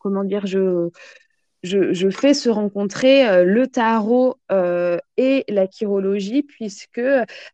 comment 0.00 0.24
dire, 0.24 0.44
je, 0.44 0.90
je, 1.66 2.10
fais 2.10 2.34
se 2.34 2.48
rencontrer 2.48 3.28
euh, 3.28 3.44
le 3.44 3.66
tarot 3.66 4.36
euh, 4.50 4.98
et 5.16 5.44
la 5.48 5.66
chirologie, 5.68 6.42
puisque 6.42 7.00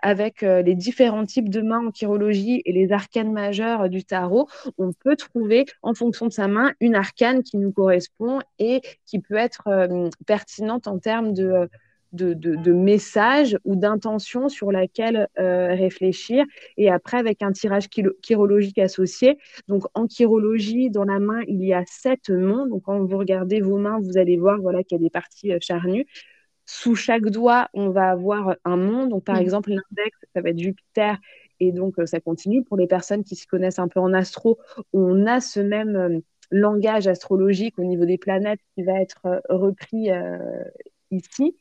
avec 0.01 0.43
euh, 0.43 0.63
les 0.63 0.75
différents 0.75 1.25
types 1.25 1.49
de 1.49 1.63
mains 1.63 1.87
en 1.87 1.93
chirologie 1.93 2.63
et 2.65 2.73
les 2.73 2.93
arcanes 2.93 3.33
majeures 3.33 3.89
du 3.89 4.05
tarot, 4.05 4.49
on 4.79 4.93
peut 4.93 5.17
trouver 5.17 5.65
en 5.83 5.95
fonction 5.95 6.27
de 6.27 6.33
sa 6.33 6.49
main 6.49 6.73
une 6.81 6.95
arcane 6.95 7.43
qui 7.43 7.57
nous 7.57 7.73
correspond 7.73 8.41
et 8.59 8.81
qui 9.07 9.19
peut 9.19 9.37
être 9.37 9.69
pertinente 10.27 10.87
en 10.87 10.99
termes 10.99 11.33
de 11.33 11.69
de, 12.13 12.35
de, 12.35 12.73
messages 12.73 13.59
ou 13.65 13.77
d'intentions 13.77 14.49
sur 14.49 14.71
laquelle 14.71 15.29
euh, 15.39 15.69
réfléchir. 15.69 16.45
Et 16.77 16.91
après, 16.91 17.17
avec 17.17 17.43
un 17.43 17.53
tirage 17.53 17.89
chirologique 18.23 18.79
associé. 18.79 19.39
Donc, 19.69 19.85
en 19.95 20.07
chirologie, 20.09 20.91
dans 20.91 21.05
la 21.05 21.19
main, 21.19 21.43
il 21.49 21.65
y 21.65 21.73
a 21.73 21.85
sept 21.87 22.31
monts. 22.31 22.67
Donc, 22.67 22.83
quand 22.83 23.03
vous 23.05 23.19
regardez 23.19 23.61
vos 23.61 23.79
mains, 23.79 23.99
vous 24.01 24.19
allez 24.19 24.37
voir 24.37 24.61
voilà, 24.61 24.83
qu'il 24.85 24.99
y 24.99 25.01
a 25.01 25.05
des 25.05 25.11
parties 25.11 25.53
euh, 25.53 25.59
charnues. 25.61 26.07
Sous 26.67 26.95
chaque 26.95 27.25
doigt, 27.25 27.69
on 27.75 27.91
va 27.91 28.11
avoir 28.11 28.57
un 28.65 28.77
mont. 28.77 29.07
Donc, 29.07 29.25
par 29.25 29.37
mmh. 29.37 29.43
exemple, 29.43 29.71
l'index, 29.71 30.19
ça 30.35 30.43
va 30.43 30.51
être 30.51 30.59
Jupiter. 30.59 31.19
Et 31.61 31.73
donc, 31.73 31.99
euh, 31.99 32.07
ça 32.07 32.21
continue. 32.21 32.63
Pour 32.63 32.77
les 32.77 32.87
personnes 32.87 33.25
qui 33.25 33.37
s'y 33.37 33.47
connaissent 33.47 33.79
un 33.79 33.89
peu 33.89 34.01
en 34.01 34.13
astro, 34.13 34.59
on 34.93 35.27
a 35.27 35.41
ce 35.41 35.61
même 35.61 36.21
langage 36.51 37.07
astrologique 37.07 37.79
au 37.79 37.85
niveau 37.85 38.05
des 38.05 38.19
planètes 38.19 38.61
qui 38.75 38.83
va 38.83 39.01
être 39.01 39.43
repris 39.49 40.11
ici. 41.13 41.57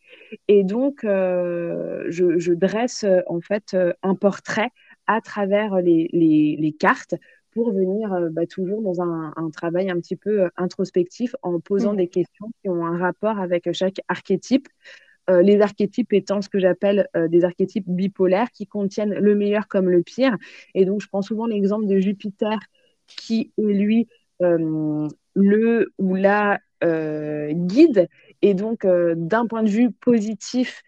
Et 0.48 0.64
donc, 0.64 1.04
euh, 1.04 2.06
je, 2.10 2.54
dresse 2.54 3.04
euh, 3.04 3.22
en 3.28 3.42
fait 3.42 3.74
euh, 3.74 3.94
un 4.02 4.16
portrait 4.16 4.70
à 5.08 5.22
travers 5.22 5.82
les, 5.82 6.10
les, 6.14 6.76
cartes 6.80 7.16
pour 7.52 7.74
venir 7.74 8.30
bah, 8.32 8.46
toujours 8.46 8.82
dans 8.82 9.02
un, 9.02 9.50
travail 9.52 9.90
un 9.90 10.00
petit 10.00 10.16
peu 10.16 10.50
introspectif 10.56 11.36
en 11.42 11.60
posant 11.60 11.94
mmh. 11.94 11.98
des 11.98 12.08
questions 12.08 12.48
qui 12.62 12.70
ont 12.70 12.86
un 12.86 12.98
rapport 12.98 13.40
avec 13.40 13.70
chaque 13.74 14.00
archétype. 14.08 14.70
les 15.28 15.60
archétypes 15.60 16.14
étant 16.14 16.42
ce 16.42 16.48
que 16.48 16.60
j'appelle 16.60 17.10
des 17.30 17.44
archétypes 17.44 17.90
bipolaires 17.90 18.52
qui 18.52 18.68
contiennent 18.68 19.14
le 19.14 19.36
meilleur 19.36 19.68
comme 19.68 19.90
le 19.90 20.02
pire. 20.02 20.38
Et 20.76 20.86
donc, 20.86 21.02
je 21.02 21.08
prends 21.10 21.22
souvent 21.22 21.46
l'exemple 21.46 21.88
de 21.88 22.00
Jupiter 22.00 22.58
qui 23.06 23.52
est 23.58 23.62
lui 23.62 24.08
le 24.40 25.94
ou 25.98 26.16
la 26.16 26.60
guide 26.82 28.08
et 28.41 28.54
donc, 28.54 28.86
euh, 28.86 29.13
d'un 29.15 29.45
point 29.47 29.63
de 29.63 29.69
vue 29.69 29.91
positif, 29.91 30.82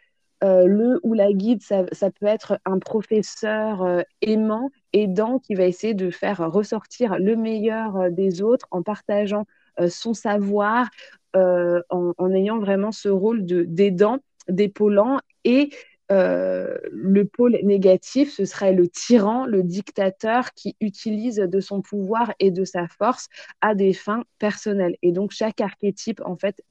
euh, 0.43 0.65
le 0.65 0.99
ou 1.03 1.13
la 1.13 1.31
guide, 1.31 1.61
ça, 1.61 1.83
peut 2.11 2.25
être 2.25 2.59
un 2.65 2.79
professeur 2.79 3.83
euh, 3.83 4.01
aimant, 4.21 4.71
aidant, 4.91 5.39
qui 5.39 5.55
va 5.55 5.65
essayer 5.65 5.93
de 5.93 6.09
faire 6.09 6.51
ressortir 6.51 7.17
le 7.17 7.35
meilleur 7.35 8.11
des 8.11 8.41
autres 8.41 8.67
en 8.71 8.81
partageant 8.83 9.45
son 9.87 10.13
savoir, 10.13 10.87
en, 11.33 12.31
ayant 12.31 12.59
vraiment 12.59 12.91
ce 12.91 13.09
rôle 13.09 13.43
d'aidant, 13.43 14.19
d'épaulant. 14.47 15.19
Et 15.45 15.71
le 16.11 17.23
pôle 17.23 17.57
négatif, 17.63 18.31
ce 18.31 18.45
serait 18.45 18.73
le 18.73 18.87
tyran, 18.87 19.47
le 19.47 19.63
dictateur 19.63 20.53
qui 20.53 20.75
utilise 20.79 21.37
de 21.37 21.59
son 21.59 21.81
pouvoir 21.81 22.33
et 22.39 22.51
de 22.51 22.65
sa 22.65 22.87
force 22.87 23.29
à 23.61 23.73
des 23.73 23.93
fins 23.93 24.25
personnelles. 24.37 24.95
Et 25.01 25.11
donc, 25.11 25.31
chaque 25.31 25.59
archétype, 25.59 26.21
en 26.23 26.35
fait, 26.35 26.61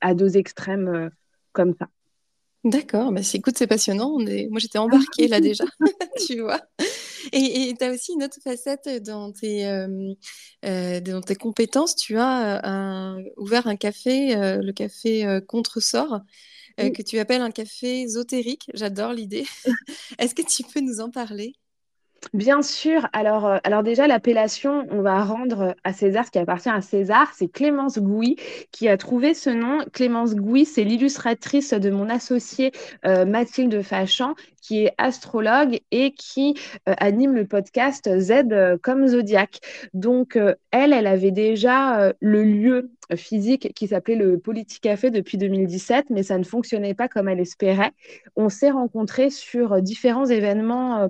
à 0.00 0.14
deux 0.14 0.36
extrêmes 0.36 0.88
euh, 0.88 1.08
comme 1.52 1.74
ça. 1.78 1.88
D'accord, 2.64 3.12
bah, 3.12 3.20
écoute, 3.34 3.54
c'est 3.56 3.66
passionnant. 3.66 4.12
On 4.14 4.26
est... 4.26 4.48
Moi, 4.48 4.58
j'étais 4.58 4.78
embarquée 4.78 5.28
là 5.28 5.40
déjà, 5.40 5.64
tu 6.26 6.40
vois. 6.40 6.60
Et 7.32 7.74
tu 7.78 7.84
as 7.84 7.92
aussi 7.92 8.12
une 8.12 8.24
autre 8.24 8.38
facette 8.42 8.88
dans 9.02 9.32
tes, 9.32 9.66
euh, 9.66 10.12
euh, 10.64 11.00
dans 11.00 11.20
tes 11.20 11.34
compétences. 11.34 11.94
Tu 11.94 12.16
as 12.18 13.16
ouvert 13.36 13.66
un 13.66 13.76
café, 13.76 14.34
le 14.34 14.72
café 14.72 15.40
Contresort, 15.46 16.20
que 16.78 17.02
tu 17.02 17.18
appelles 17.18 17.42
un 17.42 17.50
café 17.50 18.02
ésotérique. 18.02 18.70
J'adore 18.74 19.12
l'idée. 19.12 19.46
Est-ce 20.18 20.34
que 20.34 20.42
tu 20.42 20.62
peux 20.62 20.80
nous 20.80 21.00
en 21.00 21.10
parler? 21.10 21.54
Bien 22.34 22.62
sûr. 22.62 23.08
Alors, 23.12 23.46
euh, 23.46 23.58
alors 23.64 23.82
déjà, 23.82 24.06
l'appellation, 24.06 24.86
on 24.90 25.02
va 25.02 25.22
rendre 25.24 25.74
à 25.84 25.92
César 25.92 26.26
ce 26.26 26.30
qui 26.30 26.38
appartient 26.38 26.68
à 26.68 26.80
César. 26.82 27.32
C'est 27.34 27.48
Clémence 27.48 27.98
Gouy 27.98 28.36
qui 28.72 28.88
a 28.88 28.96
trouvé 28.96 29.34
ce 29.34 29.50
nom. 29.50 29.84
Clémence 29.92 30.34
Gouy, 30.34 30.64
c'est 30.64 30.84
l'illustratrice 30.84 31.72
de 31.72 31.90
mon 31.90 32.10
associée 32.10 32.72
euh, 33.06 33.24
Mathilde 33.24 33.82
Fachan, 33.82 34.34
qui 34.60 34.84
est 34.84 34.92
astrologue 34.98 35.80
et 35.90 36.12
qui 36.12 36.54
euh, 36.88 36.94
anime 36.98 37.34
le 37.34 37.46
podcast 37.46 38.10
Z 38.18 38.78
comme 38.82 39.06
Zodiac. 39.06 39.60
Donc, 39.94 40.36
elle, 40.70 40.92
elle 40.92 41.06
avait 41.06 41.30
déjà 41.30 42.12
le 42.20 42.42
lieu 42.42 42.90
physique 43.16 43.72
qui 43.74 43.88
s'appelait 43.88 44.16
le 44.16 44.40
Café 44.82 45.10
depuis 45.10 45.38
2017, 45.38 46.06
mais 46.10 46.22
ça 46.22 46.36
ne 46.36 46.44
fonctionnait 46.44 46.94
pas 46.94 47.08
comme 47.08 47.28
elle 47.28 47.40
espérait. 47.40 47.92
On 48.36 48.48
s'est 48.48 48.70
rencontrés 48.70 49.30
sur 49.30 49.80
différents 49.80 50.26
événements 50.26 51.08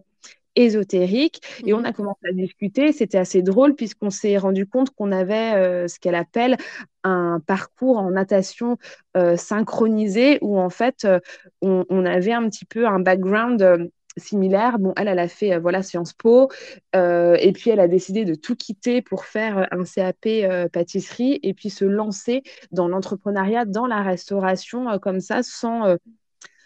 ésotérique. 0.64 1.40
Et 1.66 1.73
on 1.75 1.79
Mhm. 1.79 1.87
a 1.87 1.92
commencé 1.92 2.21
à 2.29 2.33
discuter. 2.33 2.92
C'était 2.92 3.18
assez 3.18 3.42
drôle 3.42 3.75
puisqu'on 3.75 4.11
s'est 4.11 4.37
rendu 4.38 4.66
compte 4.66 4.90
qu'on 4.90 5.12
avait 5.12 5.55
euh, 5.57 5.88
ce 5.88 5.99
qu'elle 5.99 6.14
appelle 6.14 6.57
un 7.05 7.40
parcours 7.47 7.99
en 7.99 8.11
natation 8.11 8.77
euh, 9.16 9.37
synchronisé 9.37 10.38
où 10.42 10.59
en 10.59 10.71
fait 10.71 11.05
euh, 11.05 11.21
on, 11.62 11.85
on 11.90 12.05
avait 12.05 12.33
un 12.33 12.49
petit 12.49 12.64
peu 12.64 12.87
un 12.87 13.01
background 13.01 13.62
euh, 13.62 13.87
similaire. 14.16 14.79
Bon, 14.81 14.92
elle, 14.97 15.09
elle 15.09 15.18
a 15.21 15.29
fait 15.29 15.55
euh, 15.55 15.59
voilà 15.61 15.83
Sciences 15.83 16.12
Po 16.12 16.49
euh, 16.97 17.37
et 17.40 17.53
puis 17.53 17.71
elle 17.71 17.81
a 17.81 17.88
décidé 17.88 18.25
de 18.25 18.35
tout 18.35 18.57
quitter 18.57 19.01
pour 19.03 19.25
faire 19.25 19.68
un 19.71 19.85
CAP 19.85 20.27
euh, 20.27 20.68
pâtisserie 20.68 21.38
et 21.42 21.55
puis 21.55 21.71
se 21.71 21.85
lancer 21.85 22.42
dans 22.73 22.88
l'entrepreneuriat, 22.88 23.64
dans 23.64 23.87
la 23.87 24.03
restauration 24.03 24.99
comme 24.99 25.21
ça 25.21 25.42
sans 25.42 25.97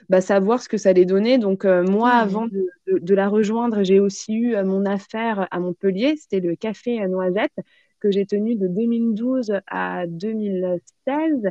bah, 0.09 0.21
savoir 0.21 0.63
ce 0.63 0.69
que 0.69 0.77
ça 0.77 0.91
allait 0.91 1.05
donner. 1.05 1.39
Donc, 1.39 1.65
euh, 1.65 1.83
moi, 1.85 2.11
avant 2.13 2.47
de, 2.47 2.67
de- 2.87 2.99
de 2.99 3.15
la 3.15 3.29
rejoindre, 3.29 3.83
j'ai 3.83 4.01
aussi 4.01 4.35
eu 4.35 4.55
euh, 4.57 4.65
mon 4.65 4.85
affaire 4.87 5.49
à 5.51 5.61
Montpellier. 5.61 6.17
C'était 6.17 6.41
le 6.41 6.57
café 6.57 7.07
Noisette 7.09 7.53
que 8.01 8.11
j'ai 8.11 8.27
tenu 8.27 8.57
de 8.57 8.67
2012 8.69 9.53
à 9.67 10.07
2016. 10.07 11.49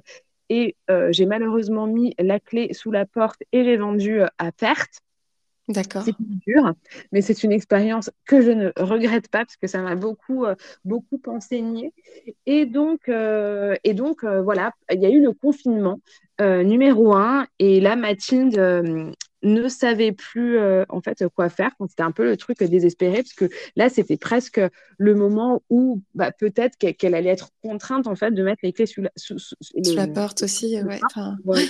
Et 0.49 0.75
euh, 0.89 1.11
j'ai 1.11 1.25
malheureusement 1.25 1.87
mis 1.87 2.13
la 2.19 2.39
clé 2.39 2.73
sous 2.73 2.91
la 2.91 3.05
porte 3.05 3.41
et 3.53 3.63
j'ai 3.63 3.77
vendu 3.77 4.21
à 4.37 4.51
perte. 4.51 5.01
D'accord. 5.71 6.03
C'est 6.03 6.15
dur, 6.19 6.73
mais 7.12 7.21
c'est 7.21 7.43
une 7.43 7.51
expérience 7.51 8.10
que 8.25 8.41
je 8.41 8.51
ne 8.51 8.71
regrette 8.77 9.27
pas 9.29 9.39
parce 9.39 9.57
que 9.57 9.67
ça 9.67 9.81
m'a 9.81 9.95
beaucoup, 9.95 10.45
euh, 10.45 10.55
beaucoup 10.86 11.21
enseigné. 11.27 11.93
Et 12.45 12.65
donc, 12.65 13.07
euh, 13.10 13.75
et 13.84 13.93
donc 13.93 14.23
euh, 14.23 14.41
voilà, 14.41 14.73
il 14.91 14.99
y 15.01 15.05
a 15.05 15.10
eu 15.10 15.21
le 15.21 15.31
confinement 15.34 15.99
numéro 16.39 17.13
un. 17.13 17.45
Et 17.60 17.79
là, 17.79 17.95
Mathilde 17.95 18.57
ne 19.43 19.67
savait 19.67 20.12
plus 20.12 20.57
en 20.89 21.01
fait 21.01 21.23
quoi 21.36 21.49
faire. 21.49 21.69
C'était 21.88 22.01
un 22.01 22.12
peu 22.12 22.23
le 22.23 22.36
truc 22.36 22.63
désespéré 22.63 23.17
parce 23.17 23.34
que 23.34 23.45
là, 23.75 23.89
c'était 23.89 24.17
presque 24.17 24.60
le 24.97 25.13
moment 25.13 25.62
où 25.69 26.01
bah, 26.15 26.31
peut-être 26.31 26.77
qu'elle 26.79 27.13
allait 27.13 27.29
être 27.29 27.49
contrainte 27.62 28.07
en 28.07 28.15
fait 28.15 28.31
de 28.31 28.41
mettre 28.41 28.62
les 28.63 28.73
clés 28.73 28.88
sous 28.88 29.03
la, 29.03 29.12
sous- 29.15 29.38
sous- 29.38 29.55
Sous 29.84 29.95
la 29.95 30.07
le- 30.07 30.13
porte 30.13 30.41
aussi, 30.41 30.81
ouais. 30.81 30.99
Enfin, 31.05 31.38
voilà. 31.45 31.62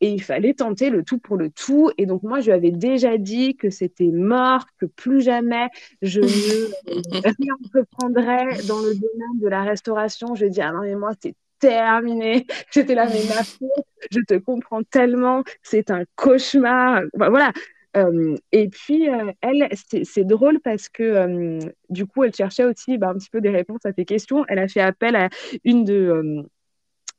Et 0.00 0.10
il 0.10 0.22
fallait 0.22 0.54
tenter 0.54 0.90
le 0.90 1.02
tout 1.02 1.18
pour 1.18 1.36
le 1.36 1.50
tout. 1.50 1.90
Et 1.98 2.06
donc, 2.06 2.22
moi, 2.22 2.40
je 2.40 2.46
lui 2.46 2.52
avais 2.52 2.70
déjà 2.70 3.18
dit 3.18 3.56
que 3.56 3.70
c'était 3.70 4.10
mort, 4.12 4.66
que 4.78 4.86
plus 4.86 5.22
jamais 5.22 5.68
je 6.02 6.20
ne 6.20 6.26
rien 7.22 7.54
entreprendrais 7.64 8.62
dans 8.66 8.80
le 8.80 8.94
domaine 8.94 9.40
de 9.40 9.48
la 9.48 9.62
restauration. 9.62 10.34
Je 10.34 10.42
lui 10.42 10.46
ai 10.48 10.50
dit, 10.50 10.60
ah 10.60 10.72
non, 10.72 10.82
mais 10.82 10.94
moi, 10.94 11.12
c'est 11.22 11.34
terminé. 11.60 12.46
J'étais 12.72 12.94
là, 12.94 13.06
mais 13.06 13.22
ma 13.34 13.44
fille, 13.44 13.68
je 14.10 14.20
te 14.20 14.34
comprends 14.34 14.82
tellement. 14.82 15.44
C'est 15.62 15.90
un 15.90 16.04
cauchemar. 16.16 17.02
Enfin, 17.14 17.28
voilà. 17.28 17.52
Euh, 17.96 18.36
et 18.52 18.68
puis, 18.68 19.08
euh, 19.08 19.32
elle, 19.40 19.68
c'est 19.72 20.04
c'est 20.04 20.24
drôle 20.24 20.60
parce 20.60 20.88
que 20.88 21.02
euh, 21.02 21.58
du 21.88 22.06
coup, 22.06 22.24
elle 22.24 22.34
cherchait 22.34 22.64
aussi 22.64 22.98
bah, 22.98 23.08
un 23.08 23.14
petit 23.14 23.30
peu 23.30 23.40
des 23.40 23.50
réponses 23.50 23.84
à 23.84 23.92
tes 23.92 24.04
questions. 24.04 24.44
Elle 24.48 24.58
a 24.58 24.68
fait 24.68 24.80
appel 24.80 25.16
à 25.16 25.28
une 25.64 25.84
de. 25.84 26.44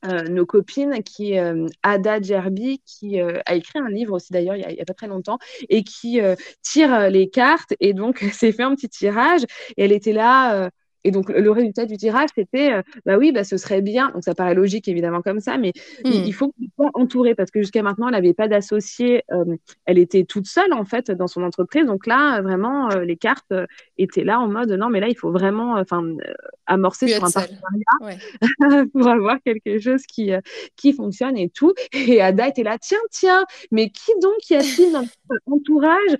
Euh, 0.05 0.21
euh, 0.21 0.23
nos 0.23 0.45
copines, 0.45 1.03
qui 1.03 1.37
euh, 1.37 1.67
Ada 1.83 2.21
Djerbi, 2.21 2.81
qui 2.85 3.21
euh, 3.21 3.39
a 3.45 3.55
écrit 3.55 3.79
un 3.79 3.89
livre 3.89 4.13
aussi 4.13 4.31
d'ailleurs 4.33 4.55
il 4.55 4.59
n'y 4.67 4.79
a, 4.79 4.81
a, 4.81 4.85
pas 4.85 4.93
très 4.93 5.07
longtemps, 5.07 5.37
et 5.69 5.83
qui 5.83 6.21
euh, 6.21 6.35
tire 6.61 6.93
euh, 6.93 7.09
les 7.09 7.29
cartes, 7.29 7.73
et 7.79 7.93
donc 7.93 8.19
s'est 8.33 8.51
fait 8.51 8.63
un 8.63 8.75
petit 8.75 8.89
tirage, 8.89 9.43
et 9.77 9.85
elle 9.85 9.91
était 9.91 10.13
là. 10.13 10.69
Et 11.03 11.11
donc, 11.11 11.29
le 11.29 11.51
résultat 11.51 11.85
du 11.85 11.97
tirage, 11.97 12.29
c'était, 12.35 12.73
euh, 12.73 12.81
bah 13.05 13.17
oui, 13.17 13.31
bah, 13.31 13.43
ce 13.43 13.57
serait 13.57 13.81
bien. 13.81 14.09
Donc, 14.11 14.23
ça 14.23 14.35
paraît 14.35 14.53
logique, 14.53 14.87
évidemment, 14.87 15.21
comme 15.21 15.39
ça, 15.39 15.57
mais 15.57 15.73
mmh. 16.03 16.09
il, 16.09 16.27
il, 16.27 16.33
faut 16.33 16.53
soit 16.75 16.91
entourée 16.93 17.35
parce 17.35 17.51
que 17.51 17.61
jusqu'à 17.61 17.81
maintenant, 17.81 18.07
elle 18.07 18.13
n'avait 18.13 18.33
pas 18.33 18.47
d'associé. 18.47 19.23
Euh, 19.31 19.55
elle 19.85 19.97
était 19.97 20.23
toute 20.23 20.47
seule, 20.47 20.73
en 20.73 20.85
fait, 20.85 21.11
dans 21.11 21.27
son 21.27 21.43
entreprise. 21.43 21.85
Donc 21.85 22.05
là, 22.07 22.41
vraiment, 22.41 22.91
euh, 22.91 23.03
les 23.03 23.17
cartes 23.17 23.53
étaient 23.97 24.23
là 24.23 24.39
en 24.39 24.47
mode, 24.47 24.71
non, 24.71 24.89
mais 24.89 24.99
là, 24.99 25.07
il 25.07 25.17
faut 25.17 25.31
vraiment 25.31 25.73
enfin 25.73 26.03
amorcer 26.67 27.07
Plus 27.07 27.15
sur 27.15 27.25
un 27.25 27.31
partenariat 27.31 27.97
ouais. 28.01 28.85
pour 28.93 29.07
avoir 29.07 29.37
quelque 29.43 29.79
chose 29.79 30.03
qui, 30.03 30.31
qui 30.75 30.93
fonctionne 30.93 31.37
et 31.37 31.49
tout. 31.49 31.73
Et 31.93 32.21
Ada 32.21 32.47
était 32.47 32.63
là, 32.63 32.77
tiens, 32.79 32.99
tiens, 33.09 33.45
mais 33.71 33.89
qui 33.89 34.11
donc 34.21 34.49
y 34.49 34.55
a-t-il 34.55 34.91
dans 34.91 35.01
notre 35.01 35.41
entourage? 35.47 36.15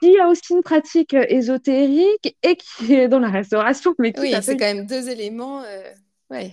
Qui 0.00 0.18
a 0.18 0.28
aussi 0.28 0.54
une 0.54 0.62
pratique 0.62 1.14
ésotérique 1.14 2.36
et 2.42 2.56
qui 2.56 2.94
est 2.94 3.08
dans 3.08 3.20
la 3.20 3.30
restauration. 3.30 3.94
Mais 3.98 4.12
qui 4.12 4.20
oui, 4.20 4.34
c'est 4.42 4.56
quand 4.56 4.66
même 4.66 4.86
deux 4.86 5.08
éléments 5.08 5.62
euh, 5.62 5.92
ouais, 6.30 6.52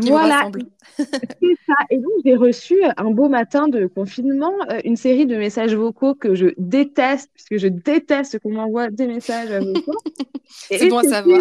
qui 0.00 0.10
voilà. 0.10 0.50
c'est 0.96 1.56
ça. 1.66 1.74
Et 1.90 1.98
donc, 1.98 2.12
j'ai 2.24 2.36
reçu 2.36 2.76
un 2.96 3.10
beau 3.10 3.28
matin 3.28 3.68
de 3.68 3.86
confinement 3.86 4.52
euh, 4.70 4.80
une 4.84 4.96
série 4.96 5.26
de 5.26 5.36
messages 5.36 5.74
vocaux 5.74 6.14
que 6.14 6.34
je 6.34 6.48
déteste, 6.58 7.30
puisque 7.34 7.56
je 7.56 7.68
déteste 7.68 8.38
qu'on 8.40 8.52
m'envoie 8.52 8.90
des 8.90 9.06
messages 9.06 9.50
vocaux. 9.50 9.98
c'est 10.48 10.88
bon 10.88 10.98
à 10.98 11.04
savoir. 11.04 11.40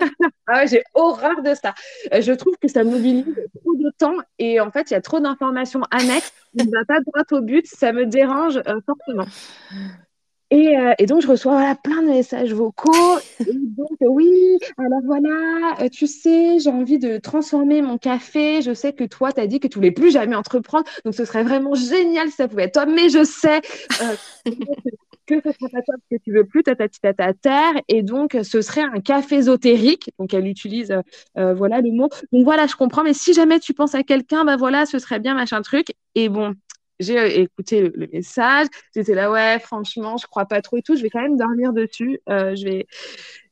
ah, 0.46 0.66
j'ai 0.66 0.82
horreur 0.94 1.42
de 1.42 1.54
ça. 1.54 1.74
Euh, 2.12 2.20
je 2.20 2.32
trouve 2.32 2.54
que 2.60 2.68
ça 2.68 2.84
mobilise 2.84 3.24
trop 3.62 3.74
de 3.74 3.90
temps 3.98 4.16
et 4.38 4.60
en 4.60 4.70
fait, 4.70 4.90
il 4.90 4.94
y 4.94 4.96
a 4.96 5.00
trop 5.00 5.20
d'informations 5.20 5.82
annexes. 5.90 6.32
On 6.58 6.64
ne 6.64 6.70
va 6.70 6.84
pas 6.84 7.00
droit 7.00 7.38
au 7.38 7.42
but. 7.42 7.66
Ça 7.66 7.92
me 7.92 8.04
dérange 8.04 8.58
euh, 8.58 8.80
fortement. 8.84 9.26
Et, 10.50 10.78
euh, 10.78 10.92
et, 10.98 11.06
donc, 11.06 11.22
je 11.22 11.26
reçois 11.26 11.52
voilà, 11.52 11.74
plein 11.74 12.02
de 12.02 12.08
messages 12.08 12.52
vocaux. 12.52 13.18
Donc, 13.40 13.96
oui, 14.00 14.58
alors 14.78 15.00
voilà, 15.04 15.80
euh, 15.80 15.88
tu 15.88 16.06
sais, 16.06 16.60
j'ai 16.60 16.70
envie 16.70 16.98
de 16.98 17.18
transformer 17.18 17.82
mon 17.82 17.98
café. 17.98 18.62
Je 18.62 18.72
sais 18.72 18.92
que 18.92 19.04
toi, 19.04 19.32
tu 19.32 19.40
as 19.40 19.48
dit 19.48 19.58
que 19.58 19.66
tu 19.66 19.76
voulais 19.76 19.90
plus 19.90 20.12
jamais 20.12 20.36
entreprendre. 20.36 20.84
Donc, 21.04 21.14
ce 21.14 21.24
serait 21.24 21.42
vraiment 21.42 21.74
génial 21.74 22.28
si 22.28 22.36
ça 22.36 22.46
pouvait 22.46 22.64
être 22.64 22.74
toi. 22.74 22.86
Mais 22.86 23.08
je 23.08 23.24
sais 23.24 23.60
euh, 24.02 24.14
que 25.26 25.40
ce 25.40 25.50
sera 25.50 25.68
pas 25.68 25.82
toi 25.82 25.94
parce 25.98 26.08
que 26.12 26.16
tu 26.22 26.32
veux 26.32 26.44
plus 26.44 26.62
ta 26.62 26.76
tata 26.76 27.32
terre. 27.34 27.74
Et 27.88 28.04
donc, 28.04 28.36
ce 28.44 28.60
serait 28.60 28.82
un 28.82 29.00
café 29.00 29.36
ésotérique. 29.36 30.12
Donc, 30.20 30.32
elle 30.32 30.46
utilise 30.46 30.94
euh, 31.38 31.54
voilà 31.54 31.80
le 31.80 31.90
mot. 31.90 32.08
Donc, 32.32 32.44
voilà, 32.44 32.68
je 32.68 32.76
comprends. 32.76 33.02
Mais 33.02 33.14
si 33.14 33.34
jamais 33.34 33.58
tu 33.58 33.74
penses 33.74 33.96
à 33.96 34.04
quelqu'un, 34.04 34.44
ben 34.44 34.56
voilà, 34.56 34.86
ce 34.86 35.00
serait 35.00 35.18
bien, 35.18 35.34
machin 35.34 35.60
truc. 35.62 35.88
Et 36.14 36.28
bon, 36.28 36.54
j'ai 37.00 37.40
écouté 37.40 37.80
le, 37.80 38.08
message, 38.12 38.66
j'étais 38.94 39.14
là, 39.14 39.30
ouais, 39.30 39.58
franchement, 39.58 40.16
je 40.16 40.26
crois 40.26 40.46
pas 40.46 40.62
trop 40.62 40.76
et 40.78 40.82
tout, 40.82 40.96
je 40.96 41.02
vais 41.02 41.10
quand 41.10 41.22
même 41.22 41.36
dormir 41.36 41.72
dessus, 41.72 42.20
euh, 42.28 42.54
je, 42.56 42.64
vais, 42.64 42.86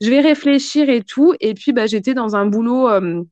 je 0.01 0.11
vais 0.11 0.21
réfléchir 0.21 0.89
et 0.89 1.03
tout. 1.03 1.35
Et 1.41 1.55
puis, 1.55 1.73
bah, 1.73 1.87
j'étais 1.87 2.15
dans 2.15 2.37
un 2.37 2.47
boulot 2.47 2.89
euh, 2.89 3.23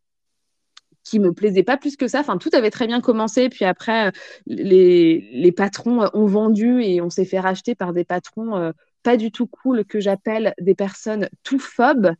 qui 1.04 1.18
me 1.18 1.32
plaisait 1.32 1.62
pas 1.62 1.76
plus 1.76 1.96
que 1.96 2.08
ça. 2.08 2.20
Enfin, 2.20 2.38
tout 2.38 2.50
avait 2.52 2.70
très 2.70 2.86
bien 2.86 3.00
commencé. 3.00 3.48
Puis 3.48 3.64
après, 3.64 4.12
les, 4.46 5.28
les 5.32 5.52
patrons 5.52 6.08
ont 6.14 6.26
vendu 6.26 6.82
et 6.82 7.00
on 7.00 7.10
s'est 7.10 7.24
fait 7.24 7.40
racheter 7.40 7.74
par 7.74 7.92
des 7.92 8.04
patrons 8.04 8.56
euh, 8.56 8.72
pas 9.02 9.16
du 9.16 9.30
tout 9.30 9.46
cool 9.46 9.84
que 9.84 10.00
j'appelle 10.00 10.54
des 10.60 10.74
personnes 10.74 11.28
tout 11.42 11.58
phobes. 11.58 12.12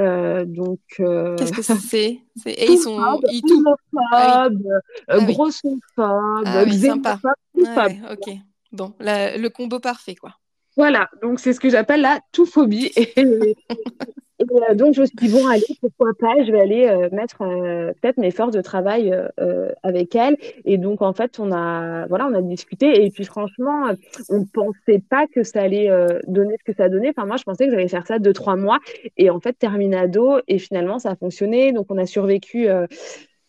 Euh, 0.00 0.44
donc, 0.44 0.80
euh... 1.00 1.36
qu'est-ce 1.36 1.52
que 1.52 1.62
c'est? 1.88 2.20
Et 2.46 2.72
ils 2.72 2.78
sont 2.78 3.20
ils 3.30 3.42
tout 3.42 3.64
ah 4.12 4.48
oui. 4.50 4.64
ah 5.08 5.18
oui. 5.18 5.26
grossophobes, 5.26 5.80
ah 5.98 6.64
oui, 6.64 6.78
sympa. 6.80 7.18
Ouais, 7.54 8.00
ok. 8.10 8.34
Bon, 8.72 8.92
la, 8.98 9.36
le 9.36 9.48
combo 9.50 9.78
parfait, 9.78 10.16
quoi. 10.16 10.34
Voilà, 10.76 11.08
donc 11.22 11.38
c'est 11.38 11.52
ce 11.52 11.60
que 11.60 11.70
j'appelle 11.70 12.00
la 12.00 12.20
tout-phobie. 12.32 12.90
Et, 12.96 13.56
et, 14.38 14.44
euh, 14.70 14.74
donc 14.74 14.94
je 14.94 15.02
me 15.02 15.06
suis 15.06 15.16
dit, 15.16 15.28
bon, 15.28 15.46
allez, 15.46 15.64
pourquoi 15.80 16.10
pas, 16.18 16.44
je 16.44 16.50
vais 16.50 16.60
aller 16.60 16.86
euh, 16.86 17.08
mettre 17.12 17.42
euh, 17.42 17.92
peut-être 18.00 18.16
mes 18.18 18.30
forces 18.30 18.52
de 18.52 18.60
travail 18.60 19.14
avec 19.82 20.14
elle. 20.14 20.36
Et 20.64 20.78
donc, 20.78 21.02
en 21.02 21.12
fait, 21.12 21.38
on 21.38 21.52
a, 21.52 22.06
voilà, 22.06 22.26
on 22.26 22.34
a 22.34 22.42
discuté. 22.42 23.04
Et 23.04 23.10
puis, 23.10 23.24
franchement, 23.24 23.92
on 24.28 24.40
ne 24.40 24.44
pensait 24.44 25.02
pas 25.08 25.26
que 25.26 25.42
ça 25.42 25.62
allait 25.62 25.90
donner 26.26 26.56
ce 26.58 26.72
que 26.72 26.76
ça 26.76 26.88
donnait. 26.88 27.10
Enfin, 27.10 27.26
moi, 27.26 27.36
je 27.36 27.44
pensais 27.44 27.66
que 27.66 27.70
j'allais 27.70 27.88
faire 27.88 28.06
ça 28.06 28.18
deux, 28.18 28.32
trois 28.32 28.56
mois. 28.56 28.78
Et 29.16 29.30
en 29.30 29.40
fait, 29.40 29.52
terminado. 29.54 30.38
Et 30.48 30.58
finalement, 30.58 30.98
ça 30.98 31.10
a 31.10 31.16
fonctionné. 31.16 31.72
Donc, 31.72 31.86
on 31.90 31.98
a 31.98 32.06
survécu 32.06 32.68